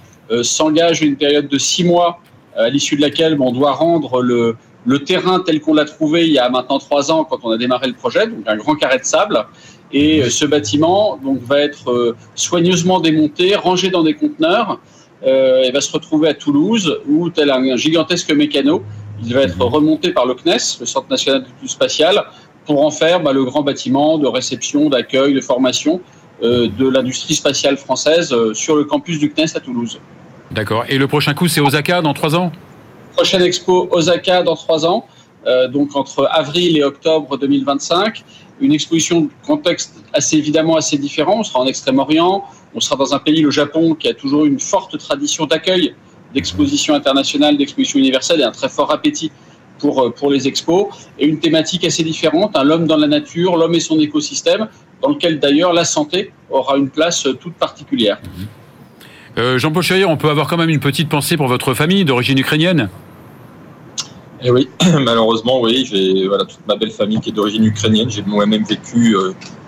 S'engage 0.44 1.01
une 1.01 1.15
période 1.15 1.48
de 1.48 1.58
6 1.58 1.86
mois 1.86 2.20
à 2.56 2.70
l'issue 2.70 2.96
de 2.96 3.01
laquelle 3.01 3.36
on 3.39 3.51
doit 3.51 3.72
rendre 3.74 4.22
le, 4.22 4.56
le 4.86 5.03
terrain 5.03 5.41
tel 5.45 5.59
qu'on 5.62 5.74
l'a 5.74 5.86
trouvé 5.86 6.25
il 6.25 6.33
y 6.33 6.39
a 6.39 6.50
maintenant 6.50 6.79
trois 6.79 7.12
ans 7.12 7.25
quand 7.25 7.39
on 7.43 7.51
a 7.51 7.57
démarré 7.57 7.88
le 7.88 7.93
projet, 7.93 8.27
donc 8.27 8.43
un 8.48 8.57
grand 8.57 8.75
carré 8.75 9.00
de 9.00 9.03
sable. 9.03 9.45
Et 9.91 10.21
euh, 10.21 10.29
ce 10.29 10.45
bâtiment 10.45 11.19
donc, 11.24 11.41
va 11.41 11.59
être 11.59 11.91
euh, 11.91 12.15
soigneusement 12.36 13.00
démonté, 13.00 13.55
rangé 13.55 13.89
dans 13.89 14.03
des 14.03 14.13
conteneurs, 14.13 14.79
euh, 15.25 15.63
et 15.63 15.71
va 15.71 15.81
se 15.81 15.91
retrouver 15.91 16.29
à 16.29 16.33
Toulouse, 16.33 17.00
où, 17.07 17.29
tel 17.29 17.50
un 17.50 17.75
gigantesque 17.75 18.31
mécano, 18.31 18.83
il 19.24 19.33
va 19.33 19.41
être 19.41 19.59
remonté 19.59 20.12
par 20.12 20.25
le 20.25 20.36
CNES, 20.36 20.79
le 20.79 20.86
Centre 20.86 21.09
national 21.09 21.43
d'études 21.43 21.69
spatiales, 21.69 22.24
pour 22.65 22.86
en 22.86 22.91
faire 22.91 23.19
bah, 23.19 23.33
le 23.33 23.43
grand 23.43 23.63
bâtiment 23.63 24.17
de 24.17 24.27
réception, 24.27 24.89
d'accueil, 24.89 25.33
de 25.33 25.41
formation 25.41 26.01
de 26.41 26.88
l'industrie 26.88 27.36
spatiale 27.36 27.75
française 27.75 28.33
sur 28.53 28.77
le 28.77 28.86
campus 28.86 29.19
du 29.19 29.29
CNES 29.29 29.57
à 29.57 29.59
Toulouse. 29.59 30.00
D'accord. 30.51 30.86
Et 30.88 30.98
le 30.98 31.05
prochain 31.05 31.33
coup, 31.33 31.50
c'est 31.50 31.59
Osaka 31.59 32.01
dans 32.01 32.13
trois 32.13 32.38
ans? 32.38 32.53
Prochaine 33.19 33.41
expo 33.41 33.89
Osaka 33.91 34.43
dans 34.43 34.55
trois 34.55 34.85
ans, 34.85 35.05
euh, 35.45 35.67
donc 35.67 35.93
entre 35.93 36.29
avril 36.31 36.77
et 36.77 36.85
octobre 36.85 37.38
2025. 37.38 38.23
Une 38.61 38.71
exposition 38.71 39.19
de 39.23 39.29
contexte 39.45 39.93
assez 40.13 40.38
évidemment 40.38 40.77
assez 40.77 40.97
différent. 40.97 41.39
On 41.39 41.43
sera 41.43 41.59
en 41.59 41.65
Extrême-Orient, 41.65 42.45
on 42.73 42.79
sera 42.79 42.95
dans 42.95 43.13
un 43.13 43.19
pays, 43.19 43.41
le 43.41 43.51
Japon, 43.51 43.93
qui 43.93 44.07
a 44.07 44.13
toujours 44.13 44.45
une 44.45 44.61
forte 44.61 44.97
tradition 44.97 45.45
d'accueil 45.45 45.93
d'exposition 46.33 46.93
internationale, 46.93 47.57
d'exposition 47.57 47.99
universelle 47.99 48.39
et 48.39 48.45
un 48.45 48.51
très 48.51 48.69
fort 48.69 48.89
appétit 48.89 49.33
pour, 49.79 50.01
euh, 50.01 50.11
pour 50.11 50.31
les 50.31 50.47
expos. 50.47 50.85
Et 51.19 51.25
une 51.25 51.39
thématique 51.39 51.83
assez 51.83 52.03
différente, 52.03 52.55
l'homme 52.63 52.88
dans 52.88 52.95
la 52.95 53.07
nature, 53.07 53.57
l'homme 53.57 53.75
et 53.75 53.81
son 53.81 53.99
écosystème, 53.99 54.69
dans 55.01 55.09
lequel 55.09 55.41
d'ailleurs 55.41 55.73
la 55.73 55.83
santé 55.83 56.31
aura 56.49 56.77
une 56.77 56.89
place 56.89 57.25
euh, 57.25 57.33
toute 57.33 57.55
particulière. 57.55 58.21
Jean-Paul 59.55 59.83
Chayer, 59.83 60.03
on 60.03 60.17
peut 60.17 60.29
avoir 60.29 60.49
quand 60.49 60.57
même 60.57 60.69
une 60.69 60.81
petite 60.81 61.07
pensée 61.07 61.38
pour 61.38 61.47
votre 61.47 61.73
famille 61.73 62.03
d'origine 62.03 62.38
ukrainienne? 62.38 62.89
Eh 64.43 64.51
oui, 64.51 64.69
malheureusement, 65.00 65.62
oui, 65.62 65.86
j'ai 65.89 66.27
voilà, 66.27 66.46
toute 66.46 66.65
ma 66.67 66.75
belle 66.75 66.91
famille 66.91 67.19
qui 67.19 67.29
est 67.29 67.34
d'origine 67.34 67.65
ukrainienne. 67.65 68.10
J'ai 68.10 68.24
moi-même 68.24 68.63
vécu 68.63 69.15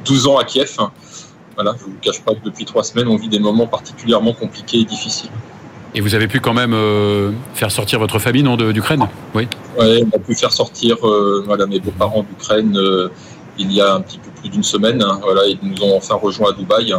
12 0.06 0.28
ans 0.28 0.38
à 0.38 0.44
Kiev. 0.44 0.78
Voilà, 1.56 1.76
je 1.78 1.86
ne 1.86 1.92
vous 1.92 1.98
cache 2.02 2.22
pas 2.22 2.34
que 2.34 2.44
depuis 2.44 2.66
trois 2.66 2.84
semaines, 2.84 3.08
on 3.08 3.18
vit 3.18 3.30
des 3.30 3.40
moments 3.40 3.68
particulièrement 3.68 4.34
compliqués 4.34 4.80
et 4.80 4.86
difficiles. 4.86 5.30
Et 5.94 6.00
vous 6.00 6.16
avez 6.16 6.28
pu 6.28 6.40
quand 6.40 6.54
même 6.54 6.74
euh, 6.74 7.32
faire 7.54 7.72
sortir 7.72 8.00
votre 8.00 8.18
famille 8.20 8.44
non 8.44 8.56
d'Ukraine? 8.56 9.08
Oui. 9.36 9.48
Oui, 9.78 10.04
on 10.06 10.16
a 10.16 10.20
pu 10.20 10.36
faire 10.36 10.54
sortir 10.54 11.06
euh, 11.06 11.44
voilà, 11.46 11.66
mes 11.66 11.80
beaux-parents 11.80 12.24
d'Ukraine 12.24 12.78
euh, 12.78 13.10
il 13.58 13.72
y 13.74 13.82
a 13.82 13.96
un 13.96 14.02
petit 14.02 14.18
peu 14.18 14.30
plus 14.40 14.50
d'une 14.50 14.64
semaine. 14.64 15.04
Hein, 15.04 15.20
voilà, 15.22 15.42
ils 15.46 15.60
nous 15.62 15.84
ont 15.84 15.98
enfin 15.98 16.16
rejoints 16.16 16.52
à 16.52 16.54
Dubaï. 16.54 16.94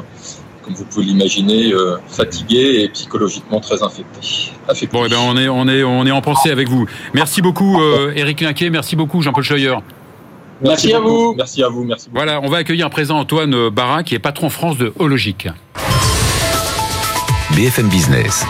Comme 0.63 0.75
vous 0.75 0.85
pouvez 0.85 1.07
l'imaginer, 1.07 1.73
fatigués 2.09 2.83
et 2.83 2.89
psychologiquement 2.89 3.61
très 3.61 3.83
infectés. 3.83 4.53
Bon, 4.93 5.05
eh 5.05 5.09
ben 5.09 5.19
on 5.21 5.37
est, 5.37 5.49
on 5.49 5.69
est, 5.69 5.83
on 5.83 6.07
est 6.07 6.11
en 6.11 6.21
pensée 6.21 6.51
avec 6.51 6.69
vous. 6.69 6.87
Merci 7.15 7.43
beaucoup, 7.43 7.81
Eric 8.15 8.41
Linquet. 8.41 8.71
Merci 8.71 8.97
beaucoup, 8.97 9.23
Jean-Paul 9.23 9.45
Scheuer. 9.45 9.75
Merci, 10.63 10.93
à 10.93 11.01
vous. 11.01 11.35
Merci 11.37 11.63
à 11.63 11.69
vous. 11.69 11.85
Merci 11.85 12.09
Voilà, 12.13 12.41
on 12.41 12.49
va 12.49 12.59
accueillir 12.59 12.87
à 12.87 12.91
présent 12.91 13.19
Antoine 13.19 13.69
Barra, 13.71 14.05
qui 14.05 14.15
est 14.15 14.21
patron 14.21 14.49
France 14.49 14.79
de 14.79 14.93
Hologique. 14.99 15.49
BFM 17.57 17.89
Business. 17.89 18.47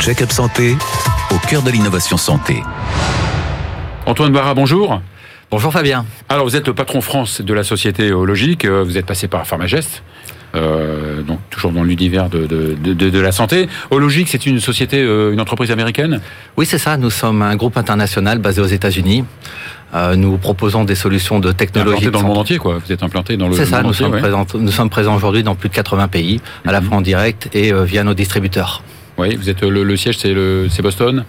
Check-up 0.00 0.30
santé 0.30 0.76
au 1.34 1.38
cœur 1.48 1.62
de 1.62 1.70
l'innovation 1.70 2.16
santé. 2.16 2.62
Antoine 4.06 4.32
Barra, 4.32 4.54
bonjour. 4.54 5.00
Bonjour 5.50 5.72
Fabien. 5.72 6.04
Alors 6.28 6.44
vous 6.44 6.56
êtes 6.56 6.66
le 6.66 6.74
patron 6.74 7.00
France 7.00 7.40
de 7.40 7.54
la 7.54 7.64
société 7.64 8.12
Hologique, 8.12 8.64
euh, 8.64 8.82
vous 8.84 8.98
êtes 8.98 9.06
passé 9.06 9.28
par 9.28 9.46
Pharmagest. 9.46 10.02
Euh, 10.54 11.22
donc 11.22 11.40
toujours 11.50 11.72
dans 11.72 11.82
l'univers 11.82 12.28
de, 12.28 12.46
de, 12.46 12.74
de, 12.74 13.10
de, 13.10 13.20
la 13.20 13.32
santé. 13.32 13.68
Hologique, 13.90 14.28
c'est 14.28 14.46
une 14.46 14.60
société, 14.60 15.00
euh, 15.00 15.32
une 15.32 15.40
entreprise 15.40 15.70
américaine? 15.70 16.20
Oui, 16.56 16.66
c'est 16.66 16.78
ça. 16.78 16.96
Nous 16.96 17.10
sommes 17.10 17.42
un 17.42 17.56
groupe 17.56 17.76
international 17.76 18.38
basé 18.38 18.60
aux 18.60 18.66
États-Unis. 18.66 19.24
Euh, 19.94 20.16
nous 20.16 20.36
proposons 20.38 20.84
des 20.84 20.94
solutions 20.94 21.40
de 21.40 21.52
technologie. 21.52 22.10
dans 22.10 22.20
le 22.20 22.26
monde 22.26 22.38
entier, 22.38 22.58
quoi. 22.58 22.78
Vous 22.84 22.92
êtes 22.92 23.02
implanté 23.02 23.36
dans 23.36 23.48
le. 23.48 23.56
C'est 23.56 23.66
ça. 23.66 23.82
nous, 23.82 23.92
sommes 23.92 24.18
présents, 24.18 24.46
nous 24.54 24.70
sommes 24.70 24.90
présents 24.90 25.16
aujourd'hui 25.16 25.42
dans 25.42 25.54
plus 25.54 25.68
de 25.68 25.74
80 25.74 26.08
pays, 26.08 26.40
à 26.64 26.72
la 26.72 26.80
mhm. 26.80 26.86
fois 26.86 26.96
en 26.98 27.00
direct 27.00 27.48
et 27.52 27.72
via 27.72 28.04
nos 28.04 28.14
distributeurs. 28.14 28.82
Oui, 29.16 29.36
vous 29.36 29.48
êtes 29.48 29.62
le, 29.62 29.96
siège, 29.96 30.18
c'est 30.18 30.34
le, 30.34 30.66
c'est 30.68 30.82
Boston? 30.82 31.24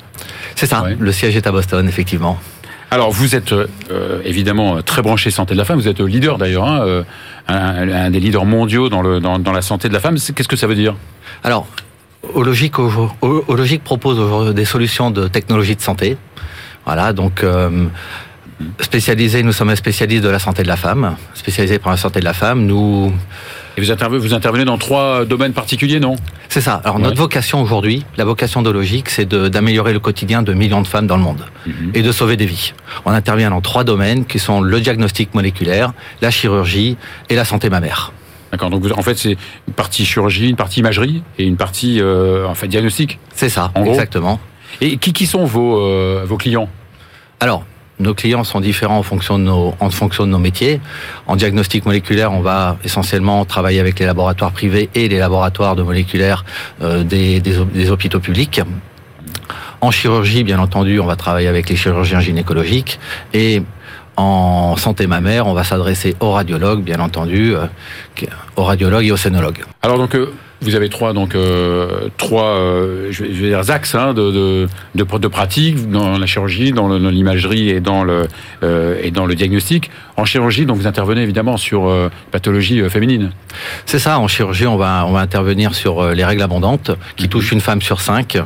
C'est 0.55 0.65
ça. 0.65 0.83
Le 0.97 1.11
siège 1.11 1.35
est 1.35 1.45
à 1.45 1.51
Boston, 1.51 1.87
effectivement. 1.87 2.39
Alors, 2.91 3.11
vous 3.11 3.35
êtes 3.35 3.51
euh, 3.51 4.21
évidemment 4.23 4.81
très 4.81 5.01
branché 5.01 5.31
santé 5.31 5.53
de 5.53 5.59
la 5.59 5.65
femme. 5.65 5.79
Vous 5.79 5.87
êtes 5.87 5.99
leader 5.99 6.37
d'ailleurs, 6.37 6.65
hein, 6.65 6.81
euh, 6.85 7.03
un, 7.47 8.09
des 8.09 8.19
leaders 8.19 8.45
mondiaux 8.45 8.89
dans, 8.89 9.01
le, 9.01 9.19
dans, 9.19 9.51
la 9.51 9.61
santé 9.61 9.89
de 9.89 9.93
la 9.93 9.99
femme. 9.99 10.17
Qu'est-ce 10.17 10.47
que 10.47 10.55
ça 10.55 10.67
veut 10.67 10.75
dire? 10.75 10.95
Alors, 11.43 11.67
Ologique, 12.33 12.73
propose 13.83 14.53
des 14.55 14.65
solutions 14.65 15.11
de 15.11 15.27
technologie 15.27 15.75
de 15.75 15.81
santé. 15.81 16.17
Voilà, 16.85 17.13
donc 17.13 17.43
euh, 17.43 17.85
spécialisé, 18.79 19.43
nous 19.43 19.51
sommes 19.51 19.69
un 19.69 19.75
spécialiste 19.75 20.23
de 20.23 20.29
la 20.29 20.39
santé 20.39 20.63
de 20.63 20.67
la 20.67 20.77
femme, 20.77 21.15
spécialisé 21.33 21.79
pour 21.79 21.91
la 21.91 21.97
santé 21.97 22.19
de 22.19 22.25
la 22.25 22.33
femme. 22.33 22.65
Nous 22.65 23.11
et 23.77 23.81
vous 23.81 23.91
intervenez, 23.91 24.19
vous 24.19 24.33
intervenez 24.33 24.65
dans 24.65 24.77
trois 24.77 25.25
domaines 25.25 25.53
particuliers, 25.53 25.99
non? 25.99 26.15
C'est 26.49 26.61
ça. 26.61 26.81
Alors 26.83 26.99
notre 26.99 27.17
vocation 27.17 27.61
aujourd'hui, 27.61 28.05
la 28.17 28.23
vocation 28.23 28.61
de 28.61 28.69
Logique, 28.69 29.09
c'est 29.09 29.27
d'améliorer 29.27 29.93
le 29.93 29.99
quotidien 29.99 30.41
de 30.41 30.53
millions 30.53 30.81
de 30.81 30.87
femmes 30.87 31.07
dans 31.07 31.17
le 31.17 31.23
monde 31.23 31.45
mhm. 31.65 31.91
et 31.93 32.01
de 32.01 32.11
sauver 32.11 32.37
des 32.37 32.45
vies. 32.45 32.73
On 33.05 33.11
intervient 33.11 33.49
dans 33.49 33.61
trois 33.61 33.83
domaines 33.83 34.25
qui 34.25 34.39
sont 34.39 34.61
le 34.61 34.79
diagnostic 34.79 35.33
moléculaire, 35.33 35.93
la 36.21 36.31
chirurgie 36.31 36.97
et 37.29 37.35
la 37.35 37.45
santé 37.45 37.69
mammaire. 37.69 38.13
D'accord. 38.51 38.69
Donc 38.69 38.85
en 38.95 39.01
fait, 39.01 39.17
c'est 39.17 39.37
une 39.67 39.73
partie 39.73 40.05
chirurgie, 40.05 40.49
une 40.49 40.55
partie 40.55 40.79
imagerie 40.79 41.23
et 41.37 41.43
une 41.43 41.57
partie 41.57 41.99
euh, 41.99 42.47
en 42.47 42.55
fait 42.55 42.67
diagnostic. 42.67 43.19
C'est 43.33 43.49
ça, 43.49 43.71
exactement. 43.75 44.39
Et 44.81 44.97
qui, 44.97 45.11
qui 45.11 45.25
sont 45.25 45.45
vos, 45.45 45.79
euh, 45.79 46.23
vos 46.25 46.37
clients? 46.37 46.69
Alors, 47.39 47.65
nos 47.99 48.13
clients 48.13 48.43
sont 48.43 48.59
différents 48.59 48.97
en 48.97 49.03
fonction 49.03 49.39
de 49.39 49.43
nos, 49.43 49.73
en 49.79 49.89
fonction 49.89 50.25
de 50.25 50.31
nos 50.31 50.39
métiers. 50.39 50.81
En 51.27 51.35
diagnostic 51.35 51.85
moléculaire, 51.85 52.33
on 52.33 52.41
va 52.41 52.77
essentiellement 52.83 53.45
travailler 53.45 53.79
avec 53.79 53.99
les 53.99 54.05
laboratoires 54.05 54.51
privés 54.51 54.89
et 54.95 55.07
les 55.07 55.19
laboratoires 55.19 55.75
de 55.75 55.83
moléculaire 55.83 56.43
euh, 56.81 57.03
des, 57.03 57.39
des, 57.39 57.89
hôpitaux 57.89 58.19
publics. 58.19 58.61
En 59.81 59.91
chirurgie, 59.91 60.43
bien 60.43 60.59
entendu, 60.59 60.99
on 60.99 61.05
va 61.05 61.15
travailler 61.15 61.47
avec 61.47 61.69
les 61.69 61.75
chirurgiens 61.75 62.19
gynécologiques 62.19 62.99
et 63.33 63.61
en 64.17 64.77
santé 64.77 65.07
mammaire, 65.07 65.47
on 65.47 65.53
va 65.53 65.63
s'adresser 65.63 66.15
aux 66.21 66.31
radiologues, 66.31 66.81
bien 66.81 66.99
entendu, 66.99 67.53
euh, 67.53 67.65
aux 68.55 68.63
radiologues 68.63 69.05
et 69.05 69.11
aux 69.11 69.17
scénologues. 69.17 69.63
Alors 69.81 69.97
donc, 69.97 70.15
euh, 70.15 70.33
vous 70.65 70.75
avez 70.75 70.89
trois 70.89 71.13
donc 71.13 71.35
euh, 71.35 72.09
trois 72.17 72.57
euh, 72.57 73.07
je, 73.11 73.23
vais, 73.23 73.49
dire 73.49 73.69
axes 73.69 73.95
hein, 73.95 74.13
de, 74.13 74.31
de, 74.31 74.67
de, 74.95 75.17
de 75.17 75.27
pratique 75.27 75.89
dans 75.89 76.17
la 76.17 76.25
chirurgie, 76.25 76.71
dans 76.71 76.89
l'imagerie 76.89 77.69
et 77.69 77.79
dans 77.79 78.03
le 78.03 78.27
euh, 78.63 78.99
et 79.01 79.11
dans 79.11 79.25
le 79.25 79.35
diagnostic. 79.35 79.91
En 80.17 80.25
chirurgie, 80.25 80.65
donc 80.65 80.77
vous 80.77 80.87
intervenez 80.87 81.21
évidemment 81.21 81.57
sur 81.57 81.87
euh, 81.87 82.09
pathologie 82.31 82.81
euh, 82.81 82.89
féminine. 82.89 83.31
C'est 83.85 83.99
ça. 83.99 84.19
En 84.19 84.27
chirurgie, 84.27 84.67
on 84.67 84.77
va 84.77 85.05
on 85.07 85.11
va 85.11 85.19
intervenir 85.19 85.75
sur 85.75 86.11
les 86.13 86.25
règles 86.25 86.41
abondantes 86.41 86.91
qui 87.15 87.25
mhm. 87.25 87.29
touchent 87.29 87.51
une 87.51 87.61
femme 87.61 87.81
sur 87.81 88.01
cinq. 88.01 88.37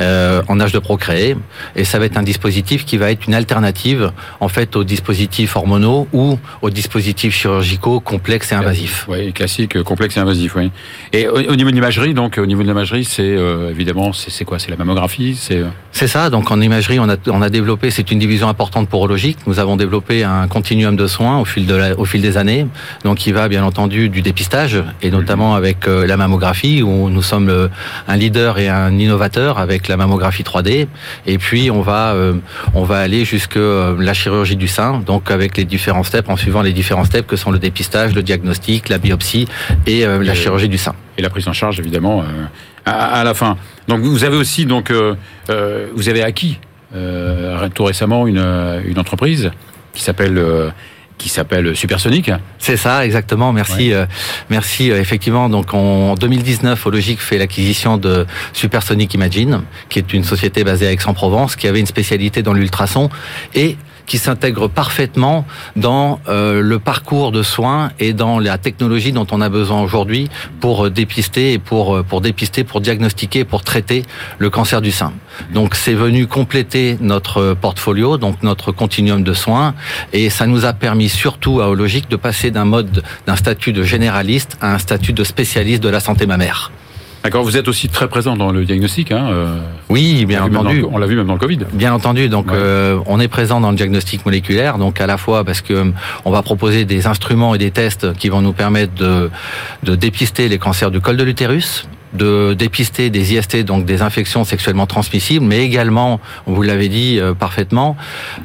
Euh, 0.00 0.42
en 0.46 0.60
âge 0.60 0.70
de 0.70 0.78
procréer. 0.78 1.36
Et 1.74 1.82
ça 1.82 1.98
va 1.98 2.04
être 2.04 2.16
un 2.16 2.22
dispositif 2.22 2.84
qui 2.84 2.98
va 2.98 3.10
être 3.10 3.26
une 3.26 3.34
alternative 3.34 4.12
en 4.38 4.46
fait 4.46 4.76
aux 4.76 4.84
dispositifs 4.84 5.56
hormonaux 5.56 6.06
ou 6.12 6.38
aux 6.62 6.70
dispositifs 6.70 7.34
chirurgicaux 7.34 7.98
complexes 7.98 8.52
et 8.52 8.54
invasifs. 8.54 9.06
Oui, 9.08 9.32
classique, 9.32 9.82
complexe 9.82 10.16
et 10.16 10.20
invasif. 10.20 10.54
Oui. 10.54 10.70
Et 11.12 11.26
au, 11.26 11.56
niveau 11.56 11.70
de 11.70 11.74
l'imagerie, 11.74 12.14
donc 12.14 12.38
au 12.38 12.46
niveau 12.46 12.62
de 12.62 12.68
l'imagerie, 12.68 13.04
c'est 13.04 13.22
euh, 13.24 13.70
évidemment 13.70 14.12
c'est 14.12 14.44
quoi? 14.44 14.60
C'est 14.60 14.70
la 14.70 14.76
mammographie 14.76 15.34
C'est 15.34 15.58
euh? 15.58 15.68
C'est 15.90 16.06
ça. 16.06 16.30
Donc 16.30 16.52
en 16.52 16.60
imagerie, 16.60 17.00
on 17.00 17.08
a 17.08 17.16
on 17.26 17.42
a 17.42 17.50
développé, 17.50 17.90
c'est 17.90 18.12
une 18.12 18.20
division 18.20 18.48
importante 18.48 18.88
pour 18.88 19.00
Hologique. 19.00 19.38
Nous 19.48 19.58
avons 19.58 19.76
développé 19.76 20.22
un 20.22 20.46
continuum 20.46 20.94
de 20.94 21.08
soins 21.08 21.40
au 21.40 21.44
fil 21.44 21.66
de 21.66 21.74
la, 21.74 21.98
au 21.98 22.04
fil 22.04 22.22
des 22.22 22.36
années. 22.36 22.68
Donc 23.02 23.26
il 23.26 23.34
va 23.34 23.48
bien 23.48 23.64
entendu 23.64 24.10
du 24.10 24.22
dépistage 24.22 24.80
et 25.02 25.10
notamment 25.10 25.56
avec 25.56 25.86
la 25.88 26.16
mammographie 26.16 26.84
où 26.84 27.10
nous 27.10 27.22
sommes 27.22 27.68
un 28.06 28.16
leader 28.16 28.60
et 28.60 28.68
un 28.68 28.96
innovateur 28.96 29.58
avec 29.58 29.87
la 29.88 29.96
mammographie 29.96 30.42
3D. 30.42 30.86
Et 31.26 31.38
puis 31.38 31.70
on 31.70 31.80
va 31.80 32.12
euh, 32.12 32.34
on 32.74 32.84
va 32.84 32.98
aller 32.98 33.24
jusque 33.24 33.56
euh, 33.56 33.96
la 33.98 34.14
chirurgie 34.14 34.56
du 34.56 34.68
sein, 34.68 35.00
donc 35.00 35.30
avec 35.30 35.56
les 35.56 35.64
différents 35.64 36.02
steps, 36.02 36.28
en 36.28 36.36
suivant 36.36 36.62
les 36.62 36.72
différents 36.72 37.04
steps 37.04 37.26
que 37.26 37.36
sont 37.36 37.50
le 37.50 37.58
dépistage, 37.58 38.14
le 38.14 38.22
diagnostic, 38.22 38.88
la 38.88 38.98
biopsie 38.98 39.48
et 39.86 40.04
euh, 40.04 40.22
la 40.22 40.34
chirurgie 40.34 40.68
du 40.68 40.78
sein. 40.78 40.94
Et 41.16 41.22
la 41.22 41.30
prise 41.30 41.48
en 41.48 41.52
charge 41.52 41.80
évidemment 41.80 42.24
à, 42.84 43.24
la 43.24 43.34
fin. 43.34 43.56
Donc 43.88 44.00
vous 44.00 44.22
avez 44.22 44.36
aussi 44.36 44.66
donc 44.66 44.92
vous 44.92 46.08
avez 46.08 46.22
acquis 46.22 46.60
tout 47.74 47.84
récemment 47.84 48.28
une, 48.28 48.38
une 48.86 48.98
entreprise 49.00 49.50
qui 49.92 50.02
s'appelle 50.02 50.72
qui 51.18 51.28
s'appelle 51.28 51.76
Supersonic. 51.76 52.30
C'est 52.58 52.76
ça, 52.76 53.04
exactement. 53.04 53.52
Merci, 53.52 53.92
euh, 53.92 54.06
merci. 54.48 54.90
Euh, 54.90 55.00
effectivement, 55.00 55.48
donc 55.48 55.74
en 55.74 56.14
2019, 56.14 56.86
Ologic 56.86 57.20
fait 57.20 57.36
l'acquisition 57.36 57.98
de 57.98 58.26
Supersonic 58.52 59.12
Imagine, 59.14 59.62
qui 59.88 59.98
est 59.98 60.12
une 60.12 60.24
société 60.24 60.64
basée 60.64 60.86
à 60.86 60.92
Aix-en-Provence, 60.92 61.56
qui 61.56 61.66
avait 61.66 61.80
une 61.80 61.86
spécialité 61.86 62.42
dans 62.42 62.52
l'ultrason 62.52 63.10
et 63.54 63.76
qui 64.08 64.18
s'intègre 64.18 64.66
parfaitement 64.68 65.46
dans 65.76 66.18
euh, 66.28 66.60
le 66.60 66.78
parcours 66.80 67.30
de 67.30 67.42
soins 67.44 67.92
et 68.00 68.12
dans 68.12 68.40
la 68.40 68.58
technologie 68.58 69.12
dont 69.12 69.26
on 69.30 69.40
a 69.40 69.48
besoin 69.48 69.80
aujourd'hui 69.80 70.28
pour 70.60 70.86
euh, 70.86 70.90
dépister 70.90 71.52
et 71.52 71.58
pour 71.58 71.96
euh, 71.96 72.02
pour 72.02 72.20
dépister, 72.20 72.64
pour 72.64 72.80
diagnostiquer, 72.80 73.44
pour 73.44 73.62
traiter 73.62 74.02
le 74.38 74.50
cancer 74.50 74.80
du 74.80 74.90
sein. 74.90 75.12
Donc 75.52 75.74
c'est 75.74 75.94
venu 75.94 76.26
compléter 76.26 76.96
notre 77.00 77.54
portfolio, 77.54 78.16
donc 78.16 78.42
notre 78.42 78.72
continuum 78.72 79.22
de 79.22 79.34
soins, 79.34 79.74
et 80.12 80.30
ça 80.30 80.46
nous 80.46 80.64
a 80.64 80.72
permis 80.72 81.08
surtout 81.08 81.60
à 81.60 81.68
Ologic 81.68 82.08
de 82.08 82.16
passer 82.16 82.50
d'un 82.50 82.64
mode 82.64 83.02
d'un 83.26 83.36
statut 83.36 83.72
de 83.72 83.82
généraliste 83.82 84.56
à 84.60 84.74
un 84.74 84.78
statut 84.78 85.12
de 85.12 85.22
spécialiste 85.22 85.82
de 85.82 85.90
la 85.90 86.00
santé 86.00 86.26
mammaire. 86.26 86.72
D'accord, 87.24 87.42
vous 87.42 87.56
êtes 87.56 87.68
aussi 87.68 87.88
très 87.88 88.08
présent 88.08 88.36
dans 88.36 88.52
le 88.52 88.64
diagnostic. 88.64 89.10
Hein, 89.12 89.28
euh, 89.30 89.60
oui, 89.88 90.24
bien 90.24 90.44
entendu. 90.44 90.84
on 90.90 90.98
l'a 90.98 91.06
vu 91.06 91.16
même 91.16 91.26
dans 91.26 91.34
le 91.34 91.38
Covid. 91.38 91.58
Bien 91.72 91.92
entendu. 91.92 92.28
Donc, 92.28 92.52
euh, 92.52 92.98
on 93.06 93.18
est 93.18 93.28
présent 93.28 93.60
dans 93.60 93.70
le 93.70 93.76
diagnostic 93.76 94.24
moléculaire. 94.24 94.78
Donc, 94.78 95.00
à 95.00 95.06
la 95.06 95.18
fois 95.18 95.44
parce 95.44 95.60
que 95.60 95.72
euh, 95.72 95.90
on 96.24 96.30
va 96.30 96.42
proposer 96.42 96.84
des 96.84 97.06
instruments 97.06 97.54
et 97.54 97.58
des 97.58 97.70
tests 97.70 98.12
qui 98.14 98.28
vont 98.28 98.40
nous 98.40 98.52
permettre 98.52 98.94
de, 98.94 99.30
de 99.82 99.94
dépister 99.96 100.48
les 100.48 100.58
cancers 100.58 100.90
du 100.90 101.00
col 101.00 101.16
de 101.16 101.24
l'utérus, 101.24 101.88
de 102.12 102.54
dépister 102.54 103.10
des 103.10 103.34
IST, 103.34 103.64
donc 103.64 103.84
des 103.84 104.02
infections 104.02 104.44
sexuellement 104.44 104.86
transmissibles, 104.86 105.44
mais 105.44 105.64
également, 105.64 106.20
vous 106.46 106.62
l'avez 106.62 106.88
dit 106.88 107.18
euh, 107.18 107.34
parfaitement, 107.34 107.96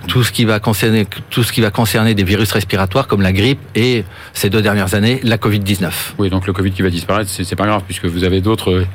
tout 0.07 0.23
ce 0.23 0.31
qui 0.31 0.45
va 0.45 0.59
concerner 0.59 1.05
tout 1.29 1.43
ce 1.43 1.51
qui 1.51 1.61
va 1.61 1.71
concerner 1.71 2.13
des 2.13 2.23
virus 2.23 2.51
respiratoires 2.51 3.07
comme 3.07 3.21
la 3.21 3.31
grippe 3.31 3.59
et 3.75 4.03
ces 4.33 4.49
deux 4.49 4.61
dernières 4.61 4.95
années 4.95 5.19
la 5.23 5.37
Covid 5.37 5.59
19. 5.59 6.15
Oui, 6.17 6.29
donc 6.29 6.47
le 6.47 6.53
Covid 6.53 6.71
qui 6.71 6.81
va 6.81 6.89
disparaître, 6.89 7.29
c'est 7.29 7.55
pas 7.55 7.65
grave 7.65 7.83
puisque 7.85 8.05
vous 8.05 8.23
avez 8.23 8.41
d'autres 8.41 8.85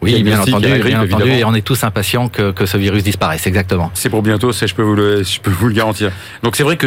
Oui, 0.00 0.22
bien 0.22 0.40
entendu, 0.40 0.68
bien 0.84 1.02
entendu, 1.02 1.30
et 1.30 1.44
on 1.44 1.54
est 1.54 1.62
tous 1.62 1.82
impatients 1.84 2.28
que, 2.28 2.50
que 2.50 2.66
ce 2.66 2.76
virus 2.76 3.02
disparaisse, 3.02 3.46
exactement. 3.46 3.90
C'est 3.94 4.10
pour 4.10 4.22
bientôt, 4.22 4.52
ça 4.52 4.66
je 4.66 4.74
peux 4.74 4.82
vous 4.82 4.94
le, 4.94 5.22
je 5.22 5.40
peux 5.40 5.50
vous 5.50 5.68
le 5.68 5.74
garantir. 5.74 6.10
Donc 6.42 6.56
c'est 6.56 6.62
vrai 6.62 6.76
que 6.76 6.86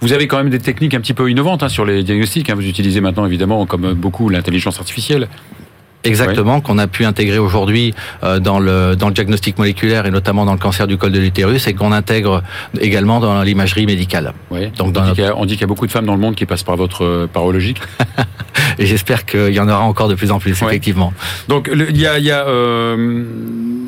vous 0.00 0.12
avez 0.12 0.28
quand 0.28 0.36
même 0.38 0.50
des 0.50 0.60
techniques 0.60 0.94
un 0.94 1.00
petit 1.00 1.14
peu 1.14 1.30
innovantes 1.30 1.62
hein, 1.62 1.68
sur 1.68 1.84
les 1.84 2.02
diagnostics. 2.02 2.48
Hein. 2.50 2.54
Vous 2.54 2.66
utilisez 2.66 3.00
maintenant 3.00 3.26
évidemment, 3.26 3.66
comme 3.66 3.94
beaucoup, 3.94 4.28
l'intelligence 4.28 4.78
artificielle. 4.78 5.28
Exactement, 6.04 6.60
qu'on 6.60 6.78
a 6.78 6.86
pu 6.86 7.04
intégrer 7.04 7.38
aujourd'hui 7.38 7.94
euh, 8.22 8.40
dans 8.40 8.58
le 8.58 8.96
dans 8.96 9.08
le 9.08 9.14
diagnostic 9.14 9.58
moléculaire 9.58 10.06
et 10.06 10.10
notamment 10.10 10.44
dans 10.44 10.52
le 10.52 10.58
cancer 10.58 10.86
du 10.86 10.96
col 10.96 11.12
de 11.12 11.20
l'utérus 11.20 11.66
et 11.66 11.74
qu'on 11.74 11.92
intègre 11.92 12.42
également 12.80 13.20
dans 13.20 13.42
l'imagerie 13.42 13.86
médicale. 13.86 14.32
Oui. 14.50 14.70
Donc 14.76 14.96
on, 14.96 15.12
dit 15.12 15.22
on 15.36 15.44
dit 15.46 15.54
qu'il 15.54 15.62
y 15.62 15.64
a 15.64 15.68
beaucoup 15.68 15.86
de 15.86 15.92
femmes 15.92 16.06
dans 16.06 16.14
le 16.14 16.20
monde 16.20 16.34
qui 16.34 16.46
passent 16.46 16.64
par 16.64 16.76
votre 16.76 17.04
euh, 17.04 17.28
parologique. 17.32 17.78
et 18.78 18.86
j'espère 18.86 19.24
qu'il 19.24 19.52
y 19.52 19.60
en 19.60 19.68
aura 19.68 19.80
encore 19.80 20.08
de 20.08 20.14
plus 20.14 20.30
en 20.30 20.38
plus, 20.38 20.50
effectivement. 20.50 21.12
Donc 21.48 21.70
il 21.72 21.96
y 21.96 22.06
a, 22.06 22.18
y 22.18 22.30
a 22.30 22.46
euh, 22.46 23.24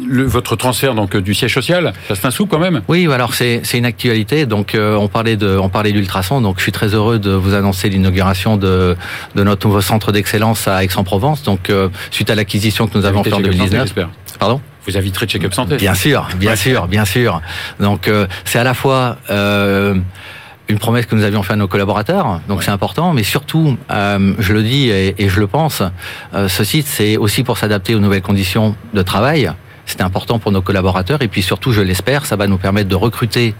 le, 0.07 0.25
votre 0.25 0.57
transfert 0.57 0.95
donc 0.95 1.17
du 1.17 1.35
siège 1.35 1.55
social, 1.55 1.93
ça 2.09 2.15
c'est 2.15 2.27
un 2.27 2.31
sou 2.31 2.47
quand 2.47 2.59
même? 2.59 2.83
Oui, 2.89 3.09
alors 3.13 3.35
c'est 3.35 3.61
c'est 3.65 3.79
une 3.79 3.87
actualité. 3.87 4.47
Donc 4.47 4.75
euh, 4.75 4.97
on 4.97 5.09
parlait 5.09 5.37
de 5.37 5.57
on 5.57 5.69
parlait 5.69 5.93
d'ultrason. 5.93 6.41
Donc 6.41 6.59
je 6.59 6.63
suis 6.63 6.73
très 6.73 6.95
heureux 6.95 7.19
de 7.19 7.31
vous 7.31 7.55
annoncer 7.55 7.89
l'inauguration 7.89 8.57
de 8.57 8.97
de 9.35 9.43
notre 9.43 9.67
nouveau 9.67 9.81
centre 9.81 10.13
d'excellence 10.13 10.69
à 10.69 10.85
Aix-en-Provence. 10.85 11.43
Donc 11.43 11.71
euh, 11.71 11.89
suite 12.11 12.31
à 12.31 12.35
l'acquisition 12.35 12.87
que 12.87 12.97
nous 12.99 13.05
avons 13.05 13.25
fait 13.25 13.33
en 13.33 13.41
2019. 13.41 13.95
Pardon? 14.39 14.61
Vous 14.87 14.97
inviterez 14.97 15.27
Check-up 15.27 15.55
Santé. 15.55 15.77
Bien 15.77 15.95
sûr, 15.95 16.29
bien 16.37 16.57
sûr, 16.57 16.87
bien 16.89 17.05
sûr. 17.05 17.41
Donc 17.81 18.09
euh, 18.09 18.27
c'est 18.45 18.59
à 18.59 18.65
la 18.65 18.75
fois 18.75 19.17
euh, 19.31 19.95
une 20.69 20.79
promesse 20.79 21.07
que 21.07 21.15
nous 21.15 21.25
avions 21.25 21.43
fait 21.43 21.55
à 21.55 21.57
nos 21.57 21.69
collaborateurs, 21.69 22.41
donc 22.49 22.63
c'est 22.63 22.71
important, 22.71 23.13
mais 23.13 23.23
surtout, 23.23 23.77
euh, 23.91 24.35
je 24.39 24.53
le 24.53 24.63
dis 24.63 24.91
et, 24.91 25.15
et 25.23 25.29
je 25.29 25.41
le 25.41 25.47
pense, 25.47 25.83
ce 26.33 26.65
site 26.65 26.87
c'est 26.87 27.17
aussi 27.17 27.45
pour 27.45 27.59
s'adapter 27.59 27.95
aux 27.95 27.99
nouvelles 28.01 28.23
conditions 28.23 28.75
de 28.93 29.03
travail. 29.03 29.51
C'est 29.87 30.01
important 30.01 30.39
pour 30.39 30.53
nos 30.53 30.63
collaborateurs 30.63 31.23
et 31.23 31.29
puis 31.29 31.43
surtout, 31.43 31.73
je 31.73 31.81
l'espère, 31.81 32.27
ça 32.27 32.37
va 32.37 32.47
nous 32.47 32.59
permettre 32.59 32.89
de 32.89 32.95
recruter 32.95 33.55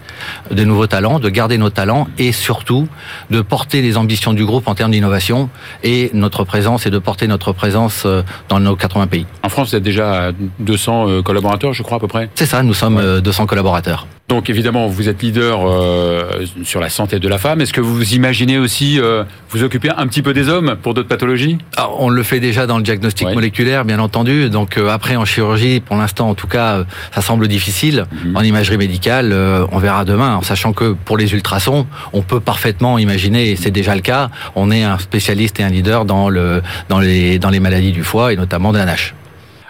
de 0.51 0.63
nouveaux 0.63 0.87
talents, 0.87 1.19
de 1.19 1.29
garder 1.29 1.57
nos 1.57 1.69
talents 1.69 2.07
et 2.17 2.31
surtout 2.31 2.87
de 3.29 3.41
porter 3.41 3.81
les 3.81 3.97
ambitions 3.97 4.33
du 4.33 4.45
groupe 4.45 4.67
en 4.67 4.75
termes 4.75 4.91
d'innovation 4.91 5.49
et 5.83 6.09
notre 6.13 6.43
présence 6.43 6.85
et 6.85 6.89
de 6.89 6.99
porter 6.99 7.27
notre 7.27 7.51
présence 7.53 8.03
euh, 8.05 8.23
dans 8.49 8.59
nos 8.59 8.75
80 8.75 9.07
pays. 9.07 9.25
En 9.43 9.49
France, 9.49 9.69
vous 9.69 9.75
êtes 9.75 9.83
déjà 9.83 10.31
200 10.59 11.09
euh, 11.09 11.21
collaborateurs, 11.21 11.73
je 11.73 11.83
crois 11.83 11.97
à 11.97 11.99
peu 11.99 12.07
près? 12.07 12.29
C'est 12.35 12.45
ça, 12.45 12.63
nous 12.63 12.73
sommes 12.73 13.21
200 13.21 13.43
euh, 13.43 13.45
collaborateurs. 13.45 14.07
Donc 14.27 14.49
évidemment, 14.49 14.87
vous 14.87 15.07
êtes 15.07 15.21
leader 15.21 15.69
euh, 15.69 16.45
sur 16.63 16.79
la 16.79 16.89
santé 16.89 17.19
de 17.19 17.27
la 17.27 17.37
femme. 17.37 17.61
Est-ce 17.61 17.73
que 17.73 17.81
vous 17.81 18.15
imaginez 18.15 18.57
aussi 18.57 18.99
euh, 18.99 19.23
vous 19.51 19.61
occuper 19.61 19.91
un 19.95 20.07
petit 20.07 20.23
peu 20.23 20.33
des 20.33 20.49
hommes 20.49 20.77
pour 20.81 20.95
d'autres 20.95 21.07
pathologies? 21.07 21.59
Alors, 21.77 22.01
On 22.01 22.09
le 22.09 22.23
fait 22.23 22.39
déjà 22.39 22.65
dans 22.65 22.77
le 22.77 22.83
diagnostic 22.83 23.27
moléculaire, 23.27 23.85
bien 23.85 23.99
entendu. 23.99 24.49
Donc 24.49 24.79
euh, 24.79 24.89
après, 24.89 25.15
en 25.15 25.25
chirurgie, 25.25 25.79
pour 25.79 25.95
l'instant, 25.95 26.27
en 26.27 26.33
tout 26.33 26.47
cas, 26.47 26.85
ça 27.13 27.21
semble 27.21 27.47
difficile. 27.47 28.05
Mhm. 28.25 28.35
En 28.35 28.41
imagerie 28.41 28.77
médicale, 28.77 29.31
on 29.71 29.77
verra 29.77 30.05
demain, 30.05 30.37
en 30.37 30.41
sachant 30.41 30.73
que 30.73 30.93
pour 30.93 31.17
les 31.17 31.33
ultrasons, 31.33 31.85
on 32.11 32.23
peut 32.23 32.39
parfaitement 32.39 32.97
imaginer, 32.97 33.51
et 33.51 33.55
c'est 33.55 33.71
déjà 33.71 33.93
le 33.93 34.01
cas, 34.01 34.31
on 34.55 34.71
est 34.71 34.83
un 34.83 34.97
spécialiste 34.97 35.59
et 35.59 35.63
un 35.63 35.69
leader 35.69 36.03
dans, 36.05 36.29
le, 36.29 36.63
dans, 36.89 36.99
les, 36.99 37.37
dans 37.37 37.51
les 37.51 37.59
maladies 37.59 37.91
du 37.91 38.03
foie 38.03 38.33
et 38.33 38.35
notamment 38.35 38.73
de 38.73 38.79
la 38.79 38.85
NASH. 38.85 39.13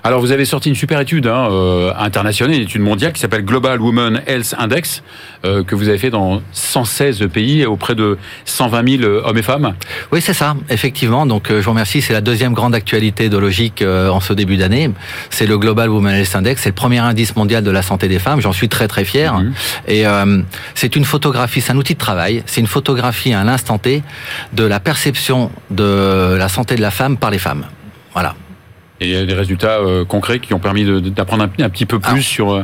Alors 0.05 0.21
vous 0.21 0.31
avez 0.31 0.45
sorti 0.45 0.69
une 0.69 0.75
super 0.75 0.99
étude 0.99 1.25
hein, 1.25 1.47
euh, 1.49 1.91
internationale, 1.97 2.55
une 2.55 2.61
étude 2.61 2.81
mondiale 2.81 3.11
qui 3.11 3.19
s'appelle 3.19 3.43
Global 3.43 3.81
Women 3.81 4.21
Health 4.27 4.53
Index, 4.59 5.01
euh, 5.45 5.63
que 5.63 5.73
vous 5.73 5.89
avez 5.89 5.97
fait 5.97 6.11
dans 6.11 6.43
116 6.51 7.27
pays 7.33 7.65
auprès 7.65 7.95
de 7.95 8.19
120 8.45 8.99
000 8.99 9.11
hommes 9.25 9.37
et 9.39 9.41
femmes. 9.41 9.73
Oui, 10.11 10.21
c'est 10.21 10.35
ça, 10.35 10.55
effectivement. 10.69 11.25
Donc 11.25 11.49
euh, 11.49 11.59
je 11.59 11.65
vous 11.65 11.71
remercie. 11.71 12.03
C'est 12.03 12.13
la 12.13 12.21
deuxième 12.21 12.53
grande 12.53 12.75
actualité 12.75 13.25
idéologique 13.25 13.83
en 13.83 14.19
ce 14.19 14.33
début 14.33 14.57
d'année. 14.57 14.91
C'est 15.31 15.47
le 15.47 15.57
Global 15.57 15.89
Women 15.89 16.13
Health 16.13 16.35
Index. 16.35 16.61
C'est 16.61 16.69
le 16.69 16.75
premier 16.75 16.99
indice 16.99 17.35
mondial 17.35 17.63
de 17.63 17.71
la 17.71 17.81
santé 17.81 18.07
des 18.07 18.19
femmes. 18.19 18.41
J'en 18.41 18.53
suis 18.53 18.69
très 18.69 18.87
très 18.87 19.05
fier. 19.05 19.33
Mhm. 19.33 19.53
Et 19.87 20.03
c'est 20.75 20.95
une 20.95 21.05
photographie, 21.05 21.61
c'est 21.61 21.71
un 21.71 21.77
outil 21.77 21.95
de 21.95 21.99
travail. 21.99 22.43
C'est 22.45 22.61
une 22.61 22.67
photographie 22.67 23.33
à 23.33 23.43
l'instant 23.43 23.79
T 23.79 24.03
de 24.53 24.65
la 24.65 24.79
perception 24.79 25.49
de 25.71 26.35
la 26.37 26.47
santé 26.47 26.75
de 26.75 26.81
la 26.81 26.91
femme 26.91 27.17
par 27.17 27.31
les 27.31 27.39
femmes. 27.39 27.65
Voilà. 28.13 28.35
Et 29.01 29.08
il 29.08 29.12
y 29.12 29.17
a 29.17 29.25
des 29.25 29.34
résultats 29.34 29.79
euh, 29.79 30.05
concrets 30.05 30.39
qui 30.39 30.53
ont 30.53 30.60
permis 30.60 30.86
d'apprendre 31.12 31.43
un, 31.43 31.63
un, 31.63 31.69
petit 31.69 31.86
peu 31.86 31.99
plus 31.99 32.21
sur. 32.21 32.53
Euh, 32.53 32.63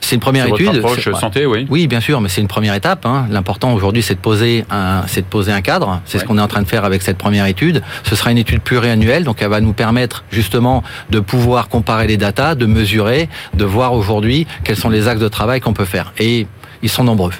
c'est 0.00 0.16
une 0.16 0.20
première 0.20 0.46
étude. 0.46 0.68
Approche 0.68 1.08
santé, 1.12 1.46
oui. 1.46 1.66
Oui, 1.70 1.86
bien 1.86 2.00
sûr, 2.00 2.20
mais 2.20 2.28
c'est 2.28 2.40
une 2.40 2.48
première 2.48 2.74
étape. 2.74 3.06
Hein. 3.06 3.26
L'important 3.30 3.72
aujourd'hui, 3.72 4.02
c'est 4.02 4.14
de 4.14 4.20
poser 4.20 4.64
un, 4.68 5.04
c'est 5.06 5.20
de 5.20 5.26
poser 5.26 5.52
un 5.52 5.60
cadre. 5.60 6.00
C'est 6.04 6.18
ce 6.18 6.24
qu'on 6.24 6.38
est 6.38 6.42
en 6.42 6.48
train 6.48 6.62
de 6.62 6.68
faire 6.68 6.84
avec 6.84 7.02
cette 7.02 7.18
première 7.18 7.46
étude. 7.46 7.82
Ce 8.02 8.16
sera 8.16 8.32
une 8.32 8.38
étude 8.38 8.60
pluriannuelle, 8.60 9.22
donc 9.24 9.40
elle 9.42 9.48
va 9.48 9.60
nous 9.60 9.72
permettre 9.72 10.24
justement 10.30 10.82
de 11.10 11.20
pouvoir 11.20 11.68
comparer 11.68 12.08
les 12.08 12.16
datas, 12.16 12.56
de 12.56 12.66
mesurer, 12.66 13.28
de 13.54 13.64
voir 13.64 13.94
aujourd'hui 13.94 14.46
quels 14.64 14.76
sont 14.76 14.90
les 14.90 15.06
axes 15.06 15.20
de 15.20 15.28
travail 15.28 15.60
qu'on 15.60 15.72
peut 15.72 15.84
faire. 15.84 16.12
Et 16.18 16.48
ils 16.82 16.90
sont 16.90 17.04
nombreux. 17.04 17.32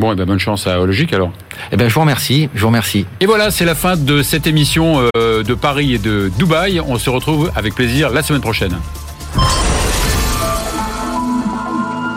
Bon, 0.00 0.12
et 0.12 0.14
ben 0.14 0.24
bonne 0.24 0.38
chance 0.38 0.66
à 0.66 0.78
Logique 0.78 1.12
alors. 1.12 1.30
Eh 1.72 1.76
ben 1.76 1.86
je 1.86 1.94
vous 1.94 2.00
remercie, 2.00 2.48
je 2.54 2.62
vous 2.62 2.68
remercie. 2.68 3.04
Et 3.20 3.26
voilà, 3.26 3.50
c'est 3.50 3.66
la 3.66 3.74
fin 3.74 3.98
de 3.98 4.22
cette 4.22 4.46
émission 4.46 5.06
euh, 5.14 5.42
de 5.42 5.52
Paris 5.52 5.92
et 5.92 5.98
de 5.98 6.32
Dubaï. 6.38 6.80
On 6.80 6.96
se 6.96 7.10
retrouve 7.10 7.52
avec 7.54 7.74
plaisir 7.74 8.08
la 8.08 8.22
semaine 8.22 8.40
prochaine. 8.40 8.78